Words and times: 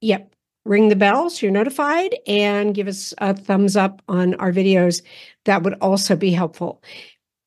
yep, 0.00 0.34
ring 0.64 0.88
the 0.88 0.96
bell 0.96 1.30
so 1.30 1.46
you're 1.46 1.52
notified 1.52 2.16
and 2.26 2.74
give 2.74 2.88
us 2.88 3.14
a 3.18 3.34
thumbs 3.34 3.76
up 3.76 4.02
on 4.08 4.34
our 4.36 4.52
videos. 4.52 5.02
That 5.44 5.62
would 5.62 5.74
also 5.74 6.16
be 6.16 6.32
helpful. 6.32 6.82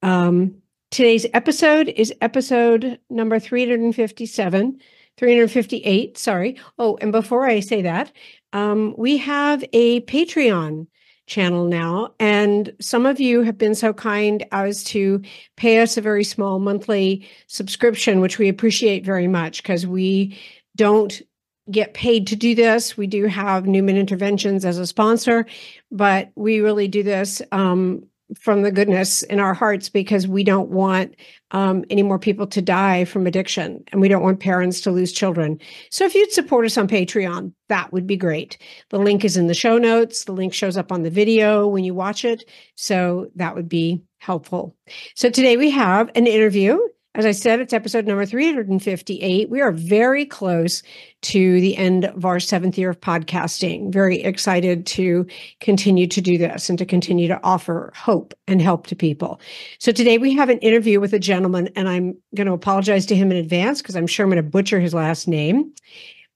Um, 0.01 0.61
today's 0.91 1.25
episode 1.33 1.89
is 1.89 2.13
episode 2.21 2.99
number 3.09 3.39
357, 3.39 4.79
358. 5.17 6.17
Sorry. 6.17 6.59
Oh, 6.77 6.97
and 7.01 7.11
before 7.11 7.45
I 7.45 7.59
say 7.59 7.81
that, 7.81 8.11
um, 8.53 8.95
we 8.97 9.17
have 9.17 9.63
a 9.73 10.01
Patreon 10.01 10.87
channel 11.27 11.65
now. 11.65 12.13
And 12.19 12.73
some 12.79 13.05
of 13.05 13.19
you 13.19 13.41
have 13.41 13.57
been 13.57 13.75
so 13.75 13.93
kind 13.93 14.45
as 14.51 14.83
to 14.85 15.21
pay 15.57 15.79
us 15.81 15.97
a 15.97 16.01
very 16.01 16.23
small 16.23 16.57
monthly 16.57 17.27
subscription, 17.47 18.21
which 18.21 18.39
we 18.39 18.47
appreciate 18.47 19.05
very 19.05 19.27
much 19.27 19.61
because 19.61 19.85
we 19.85 20.37
don't 20.75 21.21
get 21.69 21.93
paid 21.93 22.27
to 22.27 22.35
do 22.35 22.55
this. 22.55 22.95
We 22.95 23.07
do 23.07 23.25
have 23.25 23.67
Newman 23.67 23.97
Interventions 23.97 24.63
as 24.63 24.77
a 24.77 24.87
sponsor, 24.87 25.45
but 25.91 26.31
we 26.35 26.61
really 26.61 26.87
do 26.87 27.03
this 27.03 27.41
um, 27.51 28.07
from 28.39 28.61
the 28.61 28.71
goodness 28.71 29.23
in 29.23 29.39
our 29.39 29.53
hearts 29.53 29.89
because 29.89 30.27
we 30.27 30.43
don't 30.43 30.69
want 30.69 31.15
um, 31.51 31.85
any 31.89 32.03
more 32.03 32.19
people 32.19 32.45
to 32.47 32.61
die 32.61 33.05
from 33.05 33.25
addiction 33.25 33.83
and 33.91 34.01
we 34.01 34.09
don't 34.09 34.23
want 34.23 34.39
parents 34.39 34.81
to 34.81 34.91
lose 34.91 35.13
children. 35.13 35.59
So 35.91 36.05
if 36.05 36.13
you'd 36.13 36.31
support 36.31 36.65
us 36.65 36.77
on 36.77 36.87
Patreon, 36.87 37.53
that 37.69 37.93
would 37.93 38.05
be 38.05 38.17
great. 38.17 38.57
The 38.89 38.99
link 38.99 39.23
is 39.23 39.37
in 39.37 39.47
the 39.47 39.53
show 39.53 39.77
notes. 39.77 40.25
The 40.25 40.33
link 40.33 40.53
shows 40.53 40.75
up 40.75 40.91
on 40.91 41.03
the 41.03 41.09
video 41.09 41.67
when 41.67 41.83
you 41.83 41.93
watch 41.93 42.25
it. 42.25 42.43
So 42.75 43.27
that 43.35 43.55
would 43.55 43.69
be 43.69 44.03
helpful. 44.19 44.75
So 45.15 45.29
today 45.29 45.55
we 45.55 45.69
have 45.69 46.09
an 46.15 46.27
interview 46.27 46.79
as 47.17 47.25
I 47.25 47.31
said, 47.31 47.59
it's 47.59 47.73
episode 47.73 48.05
number 48.05 48.27
358. 48.27 49.49
We 49.49 49.59
are 49.59 49.71
very 49.71 50.23
close 50.23 50.83
to 51.23 51.59
the 51.59 51.75
end 51.75 52.05
of 52.05 52.25
our 52.25 52.39
seventh 52.39 52.77
year 52.77 52.91
of 52.91 53.01
podcasting. 53.01 53.91
Very 53.91 54.21
excited 54.21 54.85
to 54.85 55.25
continue 55.59 56.05
to 56.05 56.21
do 56.21 56.37
this 56.37 56.69
and 56.69 56.77
to 56.77 56.85
continue 56.85 57.27
to 57.27 57.39
offer 57.43 57.91
hope 57.95 58.35
and 58.47 58.61
help 58.61 58.85
to 58.87 58.95
people. 58.95 59.41
So 59.79 59.91
today 59.91 60.19
we 60.19 60.35
have 60.35 60.49
an 60.49 60.59
interview 60.59 60.99
with 60.99 61.11
a 61.11 61.17
gentleman, 61.17 61.69
and 61.75 61.89
I'm 61.89 62.15
going 62.35 62.45
to 62.45 62.53
apologize 62.53 63.07
to 63.07 63.15
him 63.15 63.31
in 63.31 63.37
advance 63.37 63.81
because 63.81 63.95
I'm 63.95 64.05
sure 64.05 64.23
I'm 64.23 64.29
going 64.29 64.43
to 64.43 64.47
butcher 64.47 64.79
his 64.79 64.93
last 64.93 65.27
name. 65.27 65.73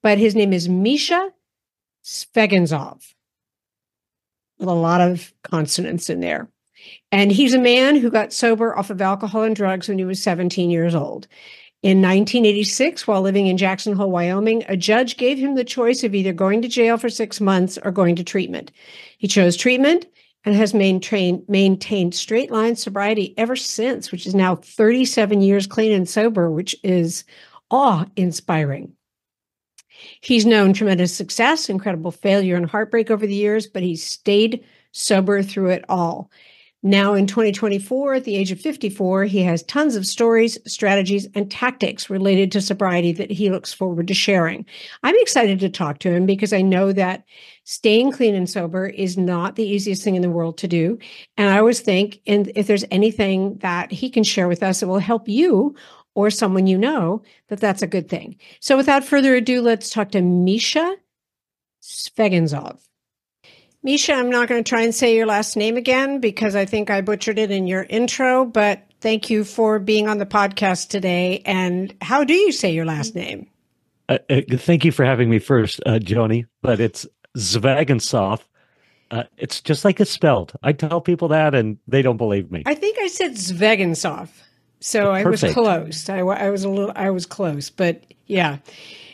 But 0.01 0.17
his 0.17 0.33
name 0.33 0.51
is 0.51 0.67
Mischa 0.67 1.29
Svegenzov 2.03 3.13
with 4.57 4.67
a 4.67 4.73
lot 4.73 4.99
of 4.99 5.31
consonants 5.43 6.09
in 6.09 6.21
there. 6.21 6.49
And 7.11 7.31
he's 7.31 7.53
a 7.53 7.59
man 7.59 7.97
who 7.97 8.09
got 8.09 8.33
sober 8.33 8.77
off 8.77 8.89
of 8.89 9.01
alcohol 9.01 9.43
and 9.43 9.55
drugs 9.55 9.89
when 9.89 9.97
he 9.97 10.05
was 10.05 10.23
17 10.23 10.69
years 10.69 10.95
old. 10.95 11.27
In 11.83 11.97
1986, 11.97 13.07
while 13.07 13.21
living 13.21 13.47
in 13.47 13.57
Jackson 13.57 13.93
Hole, 13.93 14.11
Wyoming, 14.11 14.63
a 14.67 14.77
judge 14.77 15.17
gave 15.17 15.39
him 15.39 15.55
the 15.55 15.63
choice 15.63 16.03
of 16.03 16.13
either 16.13 16.31
going 16.31 16.61
to 16.61 16.67
jail 16.67 16.97
for 16.97 17.09
six 17.09 17.41
months 17.41 17.77
or 17.83 17.91
going 17.91 18.15
to 18.17 18.23
treatment. 18.23 18.71
He 19.17 19.27
chose 19.27 19.57
treatment 19.57 20.05
and 20.45 20.55
has 20.55 20.73
maintained, 20.73 21.43
maintained 21.47 22.13
straight 22.13 22.51
line 22.51 22.75
sobriety 22.75 23.33
ever 23.37 23.55
since, 23.55 24.11
which 24.11 24.27
is 24.27 24.35
now 24.35 24.55
37 24.55 25.41
years 25.41 25.65
clean 25.67 25.91
and 25.91 26.07
sober, 26.07 26.51
which 26.51 26.75
is 26.83 27.23
awe 27.71 28.05
inspiring. 28.15 28.93
He's 30.21 30.45
known 30.45 30.73
tremendous 30.73 31.15
success, 31.15 31.69
incredible 31.69 32.11
failure, 32.11 32.55
and 32.55 32.69
heartbreak 32.69 33.11
over 33.11 33.25
the 33.25 33.35
years, 33.35 33.67
but 33.67 33.83
he's 33.83 34.03
stayed 34.03 34.63
sober 34.91 35.41
through 35.41 35.69
it 35.69 35.85
all. 35.89 36.29
Now, 36.83 37.13
in 37.13 37.27
2024, 37.27 38.15
at 38.15 38.23
the 38.23 38.35
age 38.35 38.51
of 38.51 38.59
54, 38.59 39.25
he 39.25 39.43
has 39.43 39.61
tons 39.63 39.95
of 39.95 40.07
stories, 40.07 40.57
strategies, 40.65 41.27
and 41.35 41.49
tactics 41.49 42.09
related 42.09 42.51
to 42.51 42.61
sobriety 42.61 43.11
that 43.11 43.29
he 43.29 43.51
looks 43.51 43.71
forward 43.71 44.07
to 44.07 44.15
sharing. 44.15 44.65
I'm 45.03 45.15
excited 45.17 45.59
to 45.59 45.69
talk 45.69 45.99
to 45.99 46.11
him 46.11 46.25
because 46.25 46.53
I 46.53 46.63
know 46.63 46.91
that 46.93 47.23
staying 47.65 48.13
clean 48.13 48.33
and 48.33 48.49
sober 48.49 48.87
is 48.87 49.15
not 49.15 49.55
the 49.55 49.65
easiest 49.65 50.03
thing 50.03 50.15
in 50.15 50.23
the 50.23 50.29
world 50.31 50.57
to 50.57 50.67
do. 50.67 50.97
And 51.37 51.49
I 51.49 51.59
always 51.59 51.81
think, 51.81 52.19
and 52.25 52.51
if 52.55 52.65
there's 52.65 52.85
anything 52.89 53.57
that 53.59 53.91
he 53.91 54.09
can 54.09 54.23
share 54.23 54.47
with 54.47 54.63
us 54.63 54.79
that 54.79 54.87
will 54.87 54.97
help 54.97 55.29
you 55.29 55.75
or 56.15 56.31
someone 56.31 56.65
you 56.65 56.79
know, 56.79 57.21
that 57.49 57.59
that's 57.59 57.83
a 57.83 57.87
good 57.87 58.09
thing. 58.09 58.37
So, 58.59 58.75
without 58.75 59.03
further 59.03 59.35
ado, 59.35 59.61
let's 59.61 59.91
talk 59.91 60.11
to 60.11 60.19
Mischa 60.19 60.95
Svegenzov. 61.81 62.79
Mischa, 63.85 64.13
I'm 64.13 64.29
not 64.29 64.47
going 64.47 64.63
to 64.63 64.69
try 64.69 64.81
and 64.81 64.93
say 64.93 65.15
your 65.15 65.25
last 65.25 65.57
name 65.57 65.75
again 65.75 66.19
because 66.19 66.55
I 66.55 66.65
think 66.65 66.91
I 66.91 67.01
butchered 67.01 67.39
it 67.39 67.49
in 67.49 67.65
your 67.65 67.83
intro, 67.89 68.45
but 68.45 68.83
thank 68.99 69.31
you 69.31 69.43
for 69.43 69.79
being 69.79 70.07
on 70.07 70.19
the 70.19 70.25
podcast 70.25 70.89
today. 70.89 71.41
And 71.45 71.95
how 71.99 72.23
do 72.23 72.35
you 72.35 72.51
say 72.51 72.71
your 72.71 72.85
last 72.85 73.15
name? 73.15 73.47
Uh, 74.07 74.19
uh, 74.29 74.41
thank 74.51 74.85
you 74.85 74.91
for 74.91 75.03
having 75.03 75.31
me 75.31 75.39
first, 75.39 75.81
uh, 75.87 75.97
Joni, 75.97 76.45
but 76.61 76.79
it's 76.79 77.07
Zvegintzov. 77.35 78.41
Uh, 79.09 79.23
it's 79.37 79.61
just 79.61 79.83
like 79.83 79.99
it's 79.99 80.11
spelled. 80.11 80.53
I 80.61 80.73
tell 80.73 81.01
people 81.01 81.29
that 81.29 81.55
and 81.55 81.77
they 81.87 82.03
don't 82.03 82.17
believe 82.17 82.51
me. 82.51 82.61
I 82.67 82.75
think 82.75 82.99
I 82.99 83.07
said 83.07 83.31
Zvegensov. 83.31 84.29
So 84.79 85.11
I 85.11 85.23
was 85.23 85.43
close. 85.43 86.07
I, 86.07 86.19
I 86.19 86.49
was 86.51 86.63
a 86.63 86.69
little, 86.69 86.93
I 86.95 87.09
was 87.09 87.25
close, 87.25 87.69
but 87.69 88.03
yeah, 88.27 88.57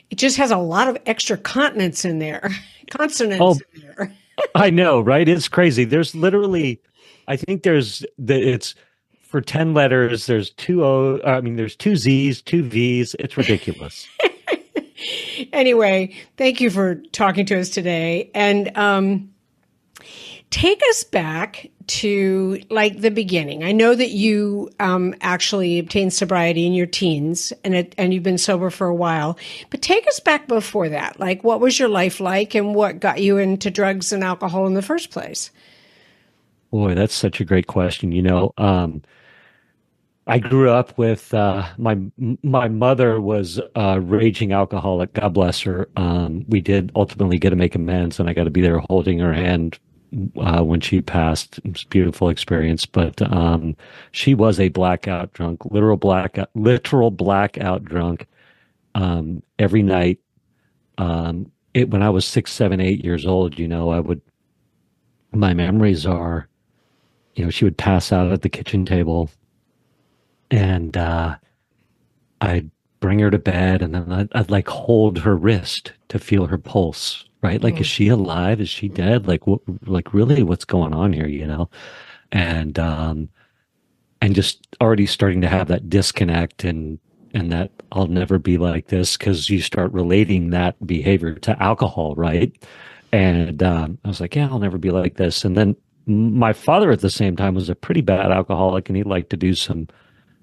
it 0.10 0.18
just 0.18 0.38
has 0.38 0.52
a 0.52 0.58
lot 0.58 0.88
of 0.90 0.98
extra 1.06 1.38
consonants 1.38 2.04
in 2.04 2.20
there, 2.20 2.52
consonants 2.90 3.42
oh, 3.42 3.60
in 3.74 3.82
there. 3.82 4.14
I 4.56 4.70
know, 4.70 5.00
right? 5.00 5.28
It's 5.28 5.48
crazy. 5.48 5.84
There's 5.84 6.16
literally, 6.16 6.82
I 7.28 7.38
think 7.38 7.64
there's 7.64 8.06
the 8.18 8.36
it's 8.36 8.76
for 9.22 9.42
ten 9.42 9.74
letters. 9.74 10.26
There's 10.26 10.52
two 10.52 10.84
O. 10.84 11.20
I 11.26 11.42
mean, 11.42 11.56
there's 11.56 11.76
two 11.76 11.96
Z's, 11.96 12.42
two 12.42 12.64
V's. 12.64 13.16
It's 13.20 13.38
ridiculous. 13.38 14.08
anyway, 15.54 16.16
thank 16.38 16.62
you 16.62 16.70
for 16.70 16.96
talking 17.12 17.46
to 17.48 17.60
us 17.60 17.70
today. 17.70 18.32
And 18.34 18.76
um, 18.78 19.30
Take 20.50 20.82
us 20.90 21.04
back 21.04 21.70
to 21.88 22.62
like 22.70 23.02
the 23.02 23.12
beginning. 23.12 23.64
I 23.64 23.72
know 23.72 23.96
that 23.96 24.10
you 24.10 24.70
um, 24.80 25.16
actually 25.22 25.80
obtained 25.80 26.14
sobriety 26.14 26.66
in 26.66 26.74
your 26.74 26.86
teens, 26.86 27.54
and 27.64 27.76
it, 27.76 27.96
and 27.98 28.14
you've 28.14 28.24
been 28.24 28.38
sober 28.38 28.70
for 28.70 28.88
a 28.88 28.96
while. 28.96 29.38
But 29.70 29.82
take 29.82 30.08
us 30.08 30.20
back 30.20 30.48
before 30.48 30.90
that. 30.90 31.20
Like, 31.20 31.44
what 31.44 31.60
was 31.60 31.80
your 31.80 31.90
life 31.90 32.20
like, 32.20 32.56
and 32.56 32.76
what 32.76 33.00
got 33.00 33.22
you 33.22 33.38
into 33.38 33.72
drugs 33.72 34.12
and 34.12 34.24
alcohol 34.24 34.68
in 34.68 34.74
the 34.74 34.82
first 34.82 35.12
place? 35.12 35.52
Boy, 36.72 36.94
that's 36.96 37.16
such 37.16 37.40
a 37.40 37.46
great 37.46 37.68
question. 37.68 38.12
You 38.12 38.22
know, 38.22 38.54
um, 38.58 39.02
I 40.28 40.40
grew 40.40 40.70
up 40.70 40.98
with 40.98 41.34
uh, 41.34 41.68
my 41.78 41.98
my 42.44 42.68
mother 42.68 43.22
was 43.22 43.62
a 43.76 44.02
raging 44.02 44.52
alcoholic. 44.52 45.14
God 45.14 45.34
bless 45.34 45.62
her. 45.62 45.88
Um, 45.96 46.44
we 46.50 46.60
did 46.60 46.92
ultimately 46.96 47.38
get 47.38 47.52
to 47.52 47.56
make 47.56 47.76
amends, 47.76 48.20
and 48.20 48.30
I 48.30 48.34
got 48.34 48.44
to 48.44 48.50
be 48.50 48.62
there 48.62 48.80
holding 48.90 49.20
her 49.20 49.34
hand 49.34 49.80
uh, 50.38 50.64
when 50.64 50.80
she 50.80 51.02
passed. 51.02 51.60
It 51.60 51.74
was 51.74 51.84
a 51.84 51.88
beautiful 51.88 52.30
experience, 52.30 52.86
but 52.86 53.22
um, 53.22 53.76
she 54.12 54.34
was 54.34 54.60
a 54.60 54.70
blackout 54.70 55.34
drunk, 55.34 55.66
literal 55.66 55.98
blackout, 55.98 56.50
literal 56.56 57.12
blackout 57.12 57.84
drunk 57.84 58.28
um, 58.96 59.44
every 59.60 59.84
night. 59.84 60.20
Um, 60.98 61.52
it 61.74 61.90
when 61.90 62.02
I 62.02 62.10
was 62.10 62.26
six, 62.26 62.52
seven, 62.52 62.80
eight 62.80 63.04
years 63.04 63.26
old, 63.26 63.60
you 63.60 63.68
know, 63.68 63.90
I 63.92 64.00
would. 64.00 64.22
My 65.34 65.54
memories 65.54 66.06
are, 66.06 66.48
you 67.36 67.44
know, 67.44 67.52
she 67.52 67.66
would 67.66 67.78
pass 67.78 68.12
out 68.12 68.32
at 68.32 68.42
the 68.42 68.50
kitchen 68.50 68.86
table, 68.86 69.30
and 70.50 70.96
uh, 70.96 71.36
I'd 72.42 72.72
bring 73.00 73.20
her 73.20 73.32
to 73.32 73.40
bed, 73.40 73.82
and 73.82 73.94
then 73.94 74.12
I'd, 74.12 74.30
I'd 74.34 74.52
like 74.52 74.68
hold 74.68 75.20
her 75.20 75.36
wrist 75.36 75.94
to 76.10 76.20
feel 76.20 76.48
her 76.48 76.58
pulse 76.58 77.28
right? 77.42 77.62
Like, 77.62 77.76
mm. 77.76 77.82
is 77.82 77.88
she 77.88 78.08
alive? 78.08 78.60
Is 78.60 78.70
she 78.70 78.88
dead? 78.88 79.28
Like, 79.28 79.48
what, 79.48 79.62
like 79.86 80.14
really 80.14 80.44
what's 80.44 80.66
going 80.66 80.94
on 80.94 81.14
here, 81.14 81.28
you 81.28 81.46
know? 81.46 81.70
And, 82.32 82.78
um, 82.80 83.30
and 84.22 84.36
just 84.36 84.68
already 84.82 85.06
starting 85.06 85.42
to 85.42 85.48
have 85.48 85.68
that 85.68 85.90
disconnect 85.90 86.64
and, 86.64 87.00
and 87.34 87.52
that 87.52 87.72
I'll 87.92 88.08
never 88.08 88.40
be 88.40 88.58
like 88.58 88.88
this 88.88 89.16
because 89.16 89.50
you 89.50 89.62
start 89.62 89.92
relating 89.94 90.50
that 90.50 90.76
behavior 90.86 91.36
to 91.36 91.62
alcohol, 91.62 92.16
right? 92.16 92.52
And, 93.12 93.62
um, 93.62 94.00
I 94.04 94.08
was 94.08 94.20
like, 94.20 94.36
yeah, 94.36 94.48
I'll 94.50 94.60
never 94.60 94.78
be 94.78 94.92
like 94.92 95.16
this. 95.16 95.46
And 95.46 95.56
then 95.56 95.76
my 96.08 96.54
father 96.54 96.92
at 96.92 97.02
the 97.02 97.10
same 97.10 97.36
time 97.36 97.54
was 97.54 97.70
a 97.70 97.76
pretty 97.76 98.02
bad 98.02 98.32
alcoholic 98.32 98.90
and 98.90 98.98
he 98.98 99.04
liked 99.04 99.30
to 99.30 99.38
do 99.38 99.54
some, 99.54 99.88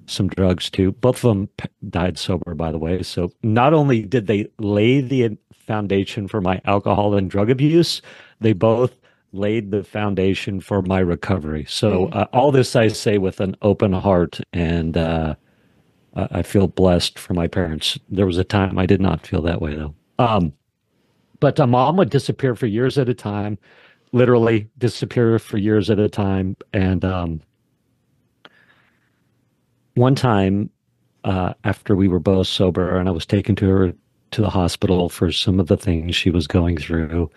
some 0.07 0.29
drugs 0.29 0.71
too. 0.71 0.93
Both 0.93 1.25
of 1.25 1.29
them 1.31 1.49
died 1.89 2.19
sober, 2.19 2.55
by 2.55 2.73
the 2.73 2.79
way. 2.79 3.03
So 3.03 3.31
not 3.43 3.73
only 3.75 4.03
did 4.03 4.27
they 4.27 4.49
lay 4.59 5.01
the 5.01 5.37
foundation 5.65 6.29
for 6.29 6.41
my 6.41 6.61
alcohol 6.65 7.15
and 7.15 7.31
drug 7.31 7.51
abuse. 7.51 8.03
They 8.41 8.53
both 8.53 8.95
laid 9.33 9.71
the 9.71 9.83
foundation 9.83 10.61
for 10.61 10.83
my 10.83 11.01
recovery. 11.01 11.67
So 11.69 12.07
mm. 12.07 12.17
uh, 12.17 12.27
all 12.33 12.53
this 12.53 12.77
I 12.77 12.89
say 12.89 13.19
with 13.19 13.41
an 13.41 13.57
open 13.63 13.93
heart, 13.93 14.41
and 14.53 14.97
uh, 14.97 15.35
I 16.15 16.43
feel 16.43 16.69
blessed 16.69 17.19
for 17.19 17.35
my 17.35 17.49
parents. 17.49 17.99
There 18.09 18.27
was 18.27 18.39
a 18.39 18.45
time 18.45 18.79
I 18.79 18.87
did 18.87 19.01
not 19.01 19.27
feel 19.27 19.43
that 19.43 19.61
way 19.61 19.75
though. 19.75 19.95
Um, 20.19 20.53
but 21.41 21.59
uh, 21.59 21.67
mom 21.67 21.97
would 21.97 22.11
disappear 22.11 22.55
for 22.55 22.67
years 22.67 22.97
at 22.97 23.09
a 23.09 23.15
time, 23.15 23.59
literally 24.13 24.69
disappear 24.79 25.39
for 25.39 25.59
years 25.59 25.91
at 25.91 25.99
a 25.99 26.09
time. 26.09 26.57
And 26.73 27.05
um, 27.05 27.41
one 29.95 30.15
time, 30.15 30.71
uh, 31.25 31.55
after 31.65 31.97
we 31.97 32.09
were 32.09 32.19
both 32.19 32.47
sober, 32.47 32.99
and 32.99 33.09
I 33.09 33.13
was 33.13 33.27
taken 33.27 33.57
to 33.57 33.69
her 33.69 33.95
to 34.33 34.41
the 34.41 34.51
hospital 34.51 35.09
for 35.09 35.31
some 35.31 35.61
of 35.61 35.69
the 35.69 35.77
things 35.77 36.17
she 36.17 36.31
was 36.31 36.47
going 36.47 36.77
through. 36.77 37.31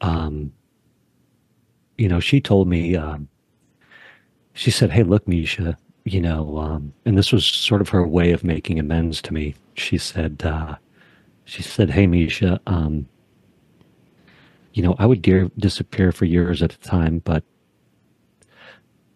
Um, 0.00 0.52
you 1.96 2.08
know, 2.08 2.20
she 2.20 2.40
told 2.40 2.68
me, 2.68 2.96
um, 2.96 3.28
she 4.54 4.70
said, 4.70 4.90
Hey, 4.90 5.02
look, 5.02 5.24
Mischa, 5.26 5.76
you 6.04 6.20
know, 6.20 6.58
um, 6.58 6.92
and 7.04 7.16
this 7.16 7.32
was 7.32 7.46
sort 7.46 7.80
of 7.80 7.88
her 7.90 8.06
way 8.06 8.32
of 8.32 8.44
making 8.44 8.78
amends 8.78 9.22
to 9.22 9.32
me. 9.32 9.54
She 9.74 9.98
said, 9.98 10.42
uh, 10.44 10.76
she 11.44 11.62
said, 11.62 11.90
Hey, 11.90 12.06
Mischa, 12.06 12.58
um, 12.66 13.06
you 14.74 14.82
know, 14.82 14.96
I 14.98 15.06
would 15.06 15.22
dear, 15.22 15.50
disappear 15.58 16.12
for 16.12 16.24
years 16.24 16.62
at 16.62 16.74
a 16.74 16.78
time, 16.80 17.20
but 17.20 17.44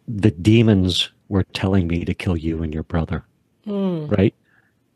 the 0.06 0.30
demons 0.30 1.10
were 1.28 1.44
telling 1.44 1.86
me 1.86 2.04
to 2.04 2.14
kill 2.14 2.36
you 2.36 2.62
and 2.62 2.72
your 2.72 2.82
brother. 2.82 3.24
Mm. 3.66 4.16
Right. 4.16 4.34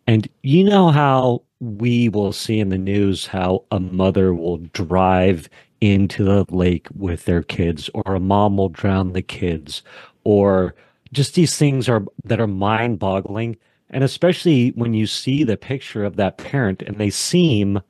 And 0.06 0.28
you 0.42 0.64
know 0.64 0.90
how 0.90 1.42
we 1.60 2.08
will 2.08 2.32
see 2.32 2.58
in 2.58 2.70
the 2.70 2.78
news 2.78 3.26
how 3.26 3.64
a 3.70 3.78
mother 3.78 4.34
will 4.34 4.56
drive 4.58 5.48
into 5.80 6.24
the 6.24 6.44
lake 6.54 6.88
with 6.96 7.24
their 7.24 7.42
kids 7.42 7.88
or 7.94 8.14
a 8.14 8.20
mom 8.20 8.56
will 8.56 8.68
drown 8.68 9.12
the 9.12 9.22
kids 9.22 9.82
or 10.24 10.74
just 11.12 11.34
these 11.34 11.56
things 11.56 11.88
are 11.88 12.04
that 12.24 12.40
are 12.40 12.46
mind 12.46 12.98
boggling 12.98 13.56
and 13.90 14.04
especially 14.04 14.70
when 14.70 14.94
you 14.94 15.06
see 15.06 15.42
the 15.42 15.56
picture 15.56 16.04
of 16.04 16.16
that 16.16 16.36
parent 16.36 16.82
and 16.82 16.98
they 16.98 17.10
seem 17.10 17.80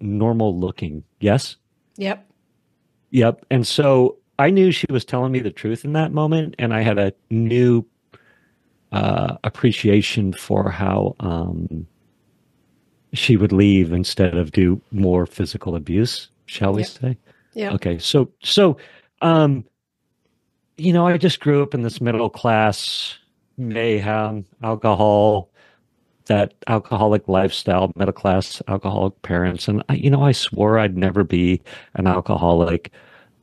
normal 0.00 0.58
looking 0.58 1.04
yes 1.20 1.56
yep 1.96 2.28
yep 3.10 3.44
and 3.50 3.66
so 3.66 4.16
i 4.40 4.50
knew 4.50 4.70
she 4.70 4.86
was 4.90 5.04
telling 5.04 5.32
me 5.32 5.40
the 5.40 5.50
truth 5.50 5.84
in 5.84 5.92
that 5.92 6.12
moment 6.12 6.54
and 6.58 6.74
i 6.74 6.82
had 6.82 6.98
a 6.98 7.12
new 7.30 7.84
uh, 8.92 9.36
appreciation 9.44 10.32
for 10.32 10.70
how 10.70 11.14
um, 11.20 11.86
she 13.12 13.36
would 13.36 13.52
leave 13.52 13.92
instead 13.92 14.36
of 14.36 14.52
do 14.52 14.80
more 14.90 15.26
physical 15.26 15.76
abuse, 15.76 16.28
shall 16.46 16.72
we 16.72 16.84
say? 16.84 17.16
Yeah. 17.54 17.72
Okay. 17.72 17.98
So, 17.98 18.30
so, 18.42 18.76
um, 19.22 19.64
you 20.76 20.92
know, 20.92 21.06
I 21.06 21.16
just 21.18 21.40
grew 21.40 21.62
up 21.62 21.74
in 21.74 21.82
this 21.82 22.00
middle 22.00 22.30
class 22.30 23.16
mayhem, 23.58 24.46
alcohol, 24.62 25.50
that 26.26 26.54
alcoholic 26.68 27.28
lifestyle, 27.28 27.92
middle 27.96 28.12
class 28.12 28.62
alcoholic 28.68 29.20
parents. 29.22 29.68
And, 29.68 29.82
I, 29.88 29.94
you 29.94 30.10
know, 30.10 30.22
I 30.22 30.32
swore 30.32 30.78
I'd 30.78 30.96
never 30.96 31.24
be 31.24 31.60
an 31.94 32.06
alcoholic 32.06 32.92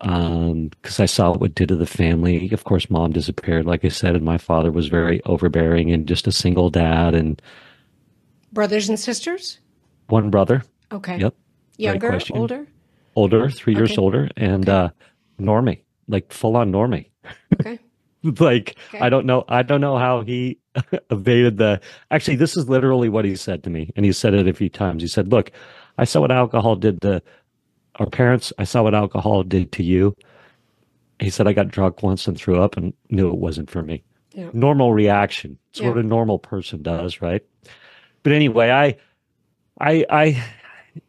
um 0.01 0.67
because 0.81 0.99
i 0.99 1.05
saw 1.05 1.31
what 1.31 1.49
it 1.49 1.55
did 1.55 1.69
to 1.69 1.75
the 1.75 1.87
family 1.87 2.49
of 2.51 2.63
course 2.63 2.89
mom 2.89 3.11
disappeared 3.11 3.65
like 3.65 3.83
i 3.83 3.87
said 3.87 4.15
and 4.15 4.23
my 4.23 4.37
father 4.37 4.71
was 4.71 4.87
very 4.87 5.23
overbearing 5.23 5.91
and 5.91 6.07
just 6.07 6.27
a 6.27 6.31
single 6.31 6.69
dad 6.69 7.15
and 7.15 7.41
Brothers 8.51 8.89
and 8.89 8.99
sisters? 8.99 9.59
One 10.07 10.29
brother. 10.29 10.63
Okay. 10.91 11.19
Yep. 11.19 11.35
Younger, 11.77 12.19
older? 12.31 12.67
Older, 13.15 13.49
three 13.49 13.75
years 13.75 13.97
older, 13.97 14.29
and 14.35 14.67
okay. 14.67 14.85
uh, 14.85 14.89
normie, 15.39 15.81
like 16.07 16.31
full 16.31 16.55
on 16.55 16.71
normie. 16.71 17.09
Okay. 17.53 17.77
like 18.23 18.75
okay. 18.89 18.99
I 18.99 19.09
don't 19.09 19.25
know, 19.25 19.43
I 19.47 19.61
don't 19.61 19.81
know 19.81 19.97
how 19.97 20.21
he 20.21 20.57
evaded 21.11 21.57
the. 21.57 21.81
Actually, 22.09 22.37
this 22.37 22.57
is 22.57 22.67
literally 22.67 23.09
what 23.09 23.25
he 23.25 23.35
said 23.35 23.63
to 23.65 23.69
me, 23.69 23.91
and 23.95 24.05
he 24.05 24.11
said 24.11 24.33
it 24.33 24.47
a 24.47 24.53
few 24.53 24.69
times. 24.69 25.03
He 25.03 25.07
said, 25.07 25.31
"Look, 25.31 25.51
I 25.97 26.05
saw 26.05 26.21
what 26.21 26.31
alcohol 26.31 26.75
did 26.75 27.01
to 27.01 27.21
our 27.99 28.07
parents. 28.07 28.53
I 28.57 28.63
saw 28.63 28.83
what 28.83 28.95
alcohol 28.95 29.43
did 29.43 29.71
to 29.73 29.83
you." 29.83 30.15
He 31.19 31.29
said, 31.29 31.47
"I 31.47 31.53
got 31.53 31.69
drunk 31.69 32.03
once 32.03 32.27
and 32.27 32.37
threw 32.37 32.61
up, 32.61 32.77
and 32.77 32.93
knew 33.09 33.29
it 33.29 33.37
wasn't 33.37 33.69
for 33.69 33.83
me." 33.83 34.03
Yeah. 34.33 34.49
Normal 34.53 34.93
reaction. 34.93 35.57
It's 35.71 35.79
yeah. 35.79 35.89
what 35.89 35.97
a 35.97 36.03
normal 36.03 36.37
person 36.37 36.83
does, 36.83 37.21
right? 37.21 37.43
but 38.27 38.33
anyway, 38.33 38.69
I, 38.69 38.97
I, 39.79 40.05
I, 40.09 40.43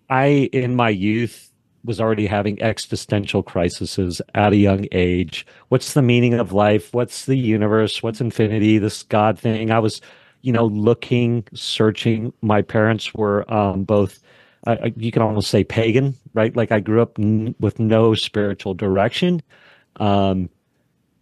I 0.08 0.26
in 0.52 0.76
my 0.76 0.88
youth 0.88 1.50
was 1.84 2.00
already 2.00 2.26
having 2.26 2.62
existential 2.62 3.42
crises 3.42 4.20
at 4.36 4.52
a 4.52 4.56
young 4.56 4.86
age. 4.92 5.44
What's 5.68 5.94
the 5.94 6.02
meaning 6.02 6.34
of 6.34 6.52
life? 6.52 6.94
What's 6.94 7.24
the 7.24 7.36
universe? 7.36 8.04
What's 8.04 8.20
infinity? 8.20 8.78
This 8.78 9.02
God 9.02 9.36
thing. 9.36 9.72
I 9.72 9.80
was, 9.80 10.00
you 10.42 10.52
know, 10.52 10.66
looking, 10.66 11.44
searching. 11.54 12.32
My 12.40 12.62
parents 12.62 13.12
were 13.14 13.52
um, 13.52 13.82
both. 13.82 14.20
Uh, 14.68 14.90
you 14.96 15.10
can 15.10 15.22
almost 15.22 15.50
say 15.50 15.64
pagan, 15.64 16.14
right? 16.34 16.54
Like 16.54 16.70
I 16.70 16.80
grew 16.80 17.00
up 17.00 17.18
n- 17.18 17.54
with 17.58 17.80
no 17.80 18.14
spiritual 18.14 18.74
direction. 18.74 19.40
Um, 19.96 20.50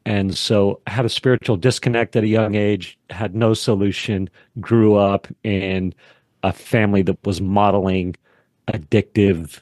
and 0.04 0.36
so 0.36 0.80
I 0.86 0.90
had 0.90 1.04
a 1.04 1.08
spiritual 1.08 1.56
disconnect 1.56 2.16
at 2.16 2.24
a 2.24 2.28
young 2.28 2.54
age 2.54 2.98
had 3.10 3.34
no 3.34 3.54
solution 3.54 4.28
grew 4.60 4.96
up 4.96 5.28
in 5.44 5.94
a 6.42 6.52
family 6.52 7.02
that 7.02 7.18
was 7.24 7.40
modeling 7.40 8.16
addictive 8.68 9.60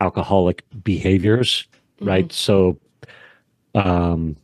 alcoholic 0.00 0.64
behaviors 0.82 1.66
mm-hmm. 1.96 2.08
right 2.08 2.32
so 2.32 2.78
um 3.74 4.36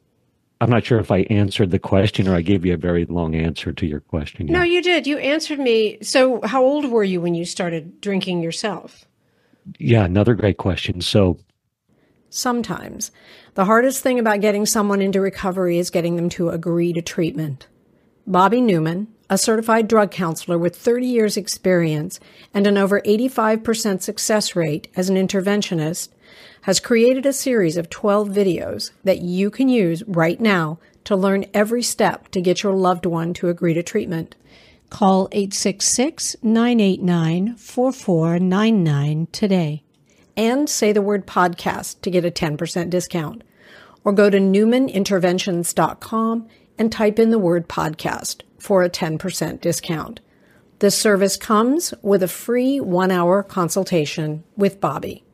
i'm 0.60 0.70
not 0.70 0.84
sure 0.84 0.98
if 0.98 1.10
i 1.10 1.18
answered 1.30 1.70
the 1.70 1.78
question 1.78 2.28
or 2.28 2.34
i 2.34 2.40
gave 2.40 2.64
you 2.64 2.74
a 2.74 2.78
very 2.78 3.04
long 3.06 3.34
answer 3.34 3.72
to 3.72 3.86
your 3.86 4.00
question 4.00 4.46
no 4.46 4.62
you 4.66 4.82
did. 4.82 5.06
You 5.06 5.18
answered 5.18 5.58
me. 5.58 5.98
So 6.02 6.40
how 6.42 6.62
old 6.62 6.90
were 6.90 7.04
you 7.04 7.20
when 7.20 7.34
you 7.34 7.44
started 7.44 8.00
drinking 8.00 8.42
yourself? 8.42 9.06
Yeah 9.78 10.04
another 10.04 10.34
great 10.34 10.58
question. 10.58 11.00
So 11.00 11.38
sometimes. 12.28 13.10
The 13.54 13.64
hardest 13.64 14.02
thing 14.02 14.18
about 14.18 14.40
getting 14.40 14.66
someone 14.66 15.00
into 15.00 15.20
recovery 15.20 15.78
is 15.78 15.88
getting 15.90 16.16
them 16.16 16.28
to 16.30 16.50
agree 16.50 16.92
to 16.92 17.00
treatment. 17.00 17.66
Bobby 18.26 18.60
Newman, 18.60 19.08
a 19.30 19.38
certified 19.38 19.88
drug 19.88 20.10
counselor 20.10 20.58
with 20.58 20.76
30 20.76 21.06
years 21.06 21.36
experience 21.36 22.20
and 22.52 22.66
an 22.66 22.76
over 22.76 23.00
85% 23.00 24.02
success 24.02 24.54
rate 24.54 24.88
as 24.94 25.08
an 25.08 25.16
interventionist, 25.16 26.10
has 26.62 26.80
created 26.80 27.26
a 27.26 27.32
series 27.32 27.76
of 27.76 27.90
12 27.90 28.28
videos 28.28 28.90
that 29.04 29.20
you 29.20 29.50
can 29.50 29.68
use 29.68 30.02
right 30.06 30.40
now 30.40 30.78
to 31.04 31.16
learn 31.16 31.46
every 31.54 31.82
step 31.82 32.28
to 32.32 32.40
get 32.40 32.62
your 32.62 32.74
loved 32.74 33.06
one 33.06 33.32
to 33.34 33.48
agree 33.48 33.74
to 33.74 33.82
treatment. 33.82 34.34
Call 34.90 35.28
866 35.32 36.36
989 36.42 37.56
4499 37.56 39.28
today 39.32 39.82
and 40.36 40.68
say 40.68 40.92
the 40.92 41.02
word 41.02 41.26
podcast 41.26 42.00
to 42.02 42.10
get 42.10 42.24
a 42.24 42.30
10% 42.30 42.90
discount. 42.90 43.42
Or 44.04 44.12
go 44.12 44.30
to 44.30 44.38
newmaninterventions.com 44.38 46.48
and 46.78 46.92
type 46.92 47.18
in 47.18 47.30
the 47.30 47.38
word 47.38 47.68
podcast 47.68 48.42
for 48.58 48.82
a 48.82 48.90
10% 48.90 49.60
discount. 49.60 50.20
This 50.78 50.98
service 50.98 51.36
comes 51.36 51.94
with 52.02 52.22
a 52.22 52.28
free 52.28 52.80
one 52.80 53.10
hour 53.10 53.42
consultation 53.42 54.44
with 54.56 54.80
Bobby. 54.80 55.25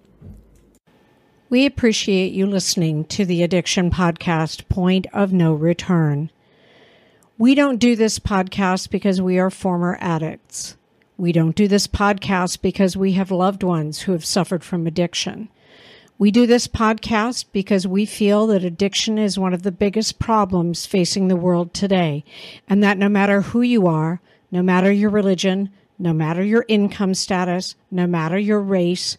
We 1.53 1.67
appreciate 1.67 2.33
you 2.33 2.47
listening 2.47 3.05
to 3.09 3.27
the 3.27 3.43
Addiction 3.43 3.91
Podcast 3.91 4.67
Point 4.71 5.07
of 5.13 5.35
No 5.35 5.53
Return. 5.53 6.31
We 7.37 7.55
don't 7.55 7.77
do 7.77 7.95
this 7.95 8.19
podcast 8.19 8.89
because 8.89 9.21
we 9.21 9.39
are 9.39 9.51
former 9.51 9.99
addicts. 10.01 10.79
We 11.19 11.31
don't 11.31 11.55
do 11.55 11.69
this 11.69 11.87
podcast 11.87 12.63
because 12.63 12.97
we 12.97 13.13
have 13.13 13.31
loved 13.31 13.63
ones 13.63 14.01
who 14.01 14.13
have 14.13 14.25
suffered 14.25 14.65
from 14.65 14.87
addiction. 14.87 15.51
We 16.19 16.31
do 16.31 16.47
this 16.47 16.67
podcast 16.67 17.45
because 17.53 17.87
we 17.87 18.07
feel 18.07 18.47
that 18.47 18.65
addiction 18.65 19.19
is 19.19 19.39
one 19.39 19.53
of 19.53 19.63
the 19.63 19.71
biggest 19.71 20.19
problems 20.19 20.87
facing 20.87 21.29
the 21.29 21.37
world 21.37 21.75
today, 21.75 22.25
and 22.67 22.83
that 22.83 22.97
no 22.97 23.11
matter 23.11 23.43
who 23.43 23.61
you 23.61 23.87
are, 23.87 24.23
no 24.51 24.63
matter 24.63 24.91
your 24.91 25.11
religion, 25.11 25.69
no 25.99 26.15
matter 26.15 26.43
your 26.43 26.65
income 26.67 27.13
status, 27.13 27.75
no 27.91 28.07
matter 28.07 28.39
your 28.39 28.61
race, 28.63 29.19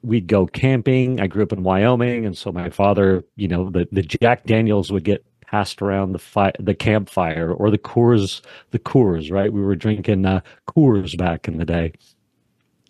we'd 0.03 0.27
go 0.29 0.47
camping. 0.47 1.21
I 1.21 1.27
grew 1.27 1.43
up 1.43 1.53
in 1.53 1.63
Wyoming, 1.63 2.25
and 2.27 2.37
so 2.37 2.53
my 2.53 2.71
father, 2.71 3.25
you 3.37 3.49
know, 3.49 3.71
the, 3.71 3.89
the 3.91 4.03
Jack 4.03 4.45
Daniels 4.45 4.93
would 4.93 5.05
get 5.05 5.25
passed 5.47 5.83
around 5.83 6.13
the 6.13 6.19
fi- 6.19 6.53
the 6.59 6.75
campfire 6.75 7.53
or 7.53 7.71
the 7.71 7.79
Coors, 7.79 8.41
the 8.71 8.79
Coors, 8.79 9.31
right? 9.31 9.53
We 9.53 9.63
were 9.63 9.77
drinking 9.77 10.25
uh, 10.25 10.41
Coors 10.69 11.17
back 11.17 11.49
in 11.49 11.59
the 11.59 11.65
day. 11.65 11.93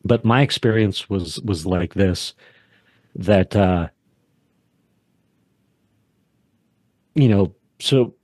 But 0.05 0.25
my 0.25 0.43
experience 0.43 1.09
was 1.09 1.41
was 1.41 1.65
like 1.67 1.95
this, 1.95 2.35
that 3.15 3.57
uh, 3.57 3.89
you 7.15 7.29
know, 7.29 7.55
so 7.79 8.15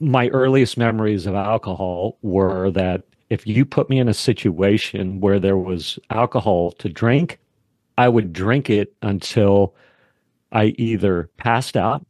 my 0.00 0.28
earliest 0.28 0.76
memories 0.76 1.26
of 1.26 1.34
alcohol 1.34 2.18
were 2.22 2.70
that 2.70 3.02
if 3.30 3.46
you 3.46 3.64
put 3.64 3.90
me 3.90 3.98
in 3.98 4.08
a 4.08 4.14
situation 4.14 5.20
where 5.20 5.38
there 5.38 5.56
was 5.56 5.98
alcohol 6.10 6.72
to 6.72 6.88
drink, 6.88 7.38
I 7.98 8.08
would 8.08 8.32
drink 8.32 8.70
it 8.70 8.94
until 9.02 9.74
I 10.52 10.66
either 10.78 11.28
passed 11.36 11.76
out, 11.76 12.06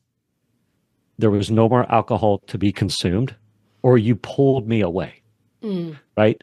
there 1.18 1.30
was 1.30 1.50
no 1.50 1.68
more 1.68 1.90
alcohol 1.90 2.38
to 2.46 2.58
be 2.58 2.70
consumed, 2.70 3.34
or 3.82 3.98
you 3.98 4.14
pulled 4.14 4.68
me 4.68 4.80
away. 4.80 5.22
Mm. 5.62 5.98
Right. 6.16 6.42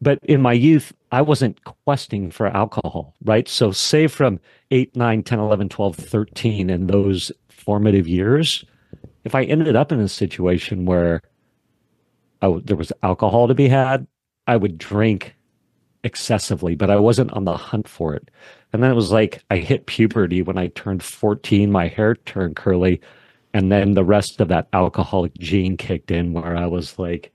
But 0.00 0.18
in 0.22 0.40
my 0.40 0.52
youth, 0.52 0.92
I 1.12 1.22
wasn't 1.22 1.62
questing 1.64 2.30
for 2.30 2.46
alcohol. 2.46 3.14
Right. 3.22 3.48
So, 3.48 3.70
say 3.72 4.06
from 4.06 4.40
8, 4.70 4.96
9, 4.96 5.22
10, 5.22 5.38
11, 5.38 5.68
12, 5.68 5.96
13, 5.96 6.70
and 6.70 6.88
those 6.88 7.30
formative 7.48 8.08
years, 8.08 8.64
if 9.24 9.34
I 9.34 9.44
ended 9.44 9.74
up 9.74 9.90
in 9.90 10.00
a 10.00 10.08
situation 10.08 10.84
where 10.84 11.20
there 12.40 12.76
was 12.76 12.92
alcohol 13.02 13.48
to 13.48 13.54
be 13.54 13.68
had, 13.68 14.06
I 14.46 14.56
would 14.56 14.78
drink 14.78 15.34
excessively, 16.02 16.74
but 16.74 16.90
I 16.90 16.96
wasn't 16.96 17.32
on 17.32 17.44
the 17.44 17.56
hunt 17.56 17.88
for 17.88 18.14
it. 18.14 18.30
And 18.72 18.82
then 18.82 18.90
it 18.90 18.94
was 18.94 19.10
like 19.10 19.42
I 19.50 19.56
hit 19.56 19.86
puberty 19.86 20.42
when 20.42 20.58
I 20.58 20.68
turned 20.68 21.02
14, 21.02 21.72
my 21.72 21.88
hair 21.88 22.14
turned 22.14 22.56
curly. 22.56 23.00
And 23.54 23.72
then 23.72 23.94
the 23.94 24.04
rest 24.04 24.40
of 24.40 24.48
that 24.48 24.68
alcoholic 24.72 25.32
gene 25.38 25.76
kicked 25.76 26.10
in 26.10 26.32
where 26.32 26.56
I 26.56 26.66
was 26.66 26.98
like, 26.98 27.32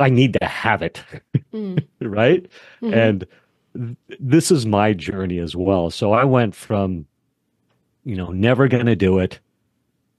I 0.00 0.08
need 0.08 0.36
to 0.40 0.46
have 0.46 0.82
it. 0.82 1.02
Mm. 1.52 1.84
right. 2.00 2.46
Mm-hmm. 2.80 2.94
And 2.94 3.26
th- 3.76 4.18
this 4.20 4.50
is 4.50 4.64
my 4.64 4.92
journey 4.92 5.38
as 5.38 5.54
well. 5.54 5.90
So 5.90 6.12
I 6.12 6.24
went 6.24 6.54
from, 6.54 7.06
you 8.04 8.16
know, 8.16 8.28
never 8.28 8.68
going 8.68 8.86
to 8.86 8.96
do 8.96 9.18
it 9.18 9.38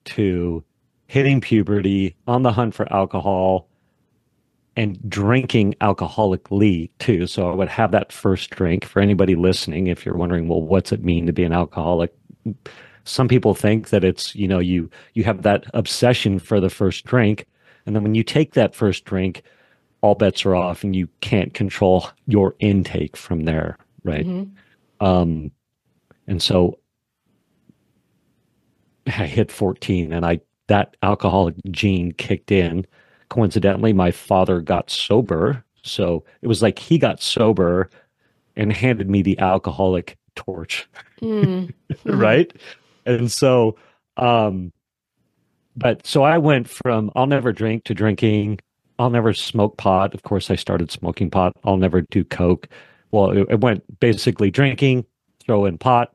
to 0.06 0.64
hitting 1.08 1.42
puberty, 1.42 2.16
on 2.28 2.44
the 2.44 2.52
hunt 2.52 2.74
for 2.74 2.92
alcohol, 2.92 3.68
and 4.76 4.98
drinking 5.10 5.76
alcoholically 5.82 6.90
too. 7.00 7.28
So 7.28 7.50
I 7.52 7.56
would 7.56 7.70
have 7.70 7.92
that 7.92 8.12
first 8.12 8.50
drink 8.50 8.86
for 8.86 9.00
anybody 9.00 9.36
listening. 9.36 9.88
If 9.88 10.06
you're 10.06 10.18
wondering, 10.18 10.48
well, 10.48 10.62
what's 10.62 10.92
it 10.92 11.04
mean 11.04 11.26
to 11.28 11.34
be 11.34 11.44
an 11.44 11.54
alcoholic? 11.54 12.14
Some 13.04 13.28
people 13.28 13.54
think 13.54 13.90
that 13.90 14.04
it's, 14.04 14.34
you 14.34 14.48
know, 14.48 14.60
you, 14.60 14.90
you 15.14 15.24
have 15.26 15.44
that 15.44 15.66
obsession 15.74 16.40
for 16.40 16.60
the 16.60 16.70
first 16.70 17.06
drink. 17.06 17.46
And 17.86 17.96
then 17.96 18.04
when 18.04 18.16
you 18.16 18.24
take 18.24 18.54
that 18.54 18.74
first 18.74 19.06
drink, 19.06 19.44
all 20.02 20.16
bets 20.16 20.46
are 20.46 20.56
off 20.56 20.84
and 20.84 20.96
you 20.96 21.08
can't 21.22 21.54
control 21.54 22.10
your 22.28 22.56
intake 22.60 23.16
from 23.16 23.44
there. 23.44 23.78
Right. 24.04 24.26
Mm-hmm. 24.26 25.06
Um, 25.06 25.52
and 26.28 26.42
so 26.42 26.80
I 29.08 29.28
hit 29.28 29.52
14 29.52 30.14
and 30.14 30.26
I 30.26 30.40
that 30.68 30.96
alcoholic 31.04 31.56
gene 31.72 32.14
kicked 32.14 32.52
in. 32.52 32.86
Coincidentally, 33.30 33.94
my 33.94 34.12
father 34.12 34.62
got 34.62 34.90
sober. 34.90 35.64
So 35.84 36.24
it 36.42 36.48
was 36.48 36.62
like 36.62 36.80
he 36.80 36.98
got 36.98 37.22
sober 37.22 37.90
and 38.56 38.72
handed 38.72 39.10
me 39.10 39.22
the 39.22 39.38
alcoholic 39.40 40.18
torch. 40.36 40.88
Mm. 41.22 41.74
right. 42.06 42.54
And 43.06 43.32
so, 43.32 43.76
um, 44.18 44.72
but 45.76 46.06
so 46.06 46.24
I 46.24 46.38
went 46.38 46.70
from 46.70 47.12
I'll 47.16 47.28
never 47.28 47.52
drink 47.52 47.84
to 47.86 47.94
drinking. 47.94 48.60
I'll 49.00 49.10
never 49.10 49.34
smoke 49.34 49.78
pot. 49.78 50.14
Of 50.14 50.24
course, 50.24 50.52
I 50.52 50.56
started 50.56 50.92
smoking 50.92 51.32
pot. 51.32 51.54
I'll 51.64 51.78
never 51.78 52.02
do 52.02 52.24
coke. 52.24 52.70
Well, 53.12 53.32
it, 53.32 53.48
it 53.50 53.62
went 53.62 54.00
basically 54.00 54.52
drinking, 54.52 55.06
throw 55.40 55.66
in 55.66 55.78
pot, 55.78 56.14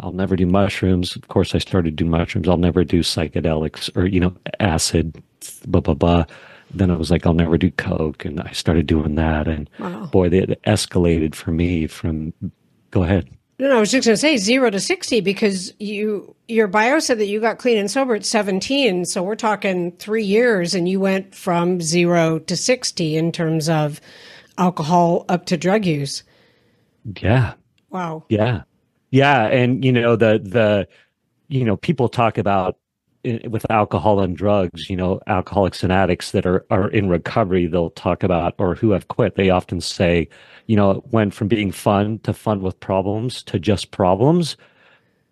I'll 0.00 0.12
never 0.12 0.36
do 0.36 0.46
mushrooms. 0.46 1.16
Of 1.16 1.28
course, 1.28 1.54
I 1.54 1.58
started 1.58 1.96
doing 1.96 2.10
mushrooms. 2.10 2.48
I'll 2.48 2.56
never 2.56 2.84
do 2.84 3.00
psychedelics 3.00 3.94
or, 3.96 4.06
you 4.06 4.20
know, 4.20 4.34
acid, 4.60 5.22
blah, 5.66 5.80
blah, 5.80 5.94
blah. 5.94 6.24
Then 6.70 6.90
I 6.90 6.96
was 6.96 7.10
like, 7.10 7.26
I'll 7.26 7.34
never 7.34 7.58
do 7.58 7.70
Coke. 7.70 8.24
And 8.24 8.40
I 8.40 8.52
started 8.52 8.86
doing 8.86 9.14
that. 9.16 9.46
And 9.46 9.68
wow. 9.78 10.06
boy, 10.06 10.28
it 10.28 10.62
escalated 10.64 11.34
for 11.34 11.50
me 11.50 11.86
from, 11.86 12.32
go 12.90 13.02
ahead. 13.02 13.28
No, 13.58 13.68
no, 13.68 13.76
I 13.76 13.80
was 13.80 13.92
just 13.92 14.06
going 14.06 14.14
to 14.14 14.20
say 14.20 14.36
zero 14.36 14.68
to 14.68 14.80
60 14.80 15.20
because 15.20 15.72
you, 15.78 16.34
your 16.48 16.66
bio 16.66 16.98
said 16.98 17.20
that 17.20 17.26
you 17.26 17.40
got 17.40 17.58
clean 17.58 17.78
and 17.78 17.88
sober 17.88 18.16
at 18.16 18.24
17. 18.24 19.04
So 19.04 19.22
we're 19.22 19.36
talking 19.36 19.92
three 19.92 20.24
years 20.24 20.74
and 20.74 20.88
you 20.88 20.98
went 20.98 21.34
from 21.34 21.80
zero 21.80 22.40
to 22.40 22.56
60 22.56 23.16
in 23.16 23.30
terms 23.30 23.68
of 23.68 24.00
alcohol 24.58 25.24
up 25.28 25.46
to 25.46 25.56
drug 25.56 25.86
use. 25.86 26.24
Yeah. 27.20 27.54
Wow. 27.90 28.24
Yeah. 28.28 28.62
Yeah, 29.14 29.46
and 29.46 29.84
you 29.84 29.92
know 29.92 30.16
the 30.16 30.40
the 30.42 30.88
you 31.48 31.64
know 31.64 31.76
people 31.76 32.08
talk 32.08 32.38
about 32.38 32.78
eh, 33.24 33.46
with 33.48 33.70
alcohol 33.70 34.20
and 34.20 34.36
drugs, 34.36 34.90
you 34.90 34.96
know, 34.96 35.20
alcoholics 35.28 35.82
and 35.84 35.92
addicts 35.92 36.32
that 36.32 36.46
are 36.46 36.66
are 36.70 36.90
in 36.90 37.08
recovery, 37.10 37.66
they'll 37.66 37.90
talk 37.90 38.22
about 38.24 38.54
or 38.58 38.74
who 38.76 38.90
have 38.92 39.08
quit. 39.08 39.36
They 39.36 39.50
often 39.50 39.80
say, 39.82 40.28
you 40.68 40.76
know, 40.76 40.92
it 40.92 41.06
went 41.12 41.34
from 41.34 41.48
being 41.48 41.72
fun 41.72 42.20
to 42.20 42.34
fun 42.34 42.62
with 42.62 42.80
problems 42.80 43.42
to 43.44 43.58
just 43.60 43.92
problems. 43.92 44.56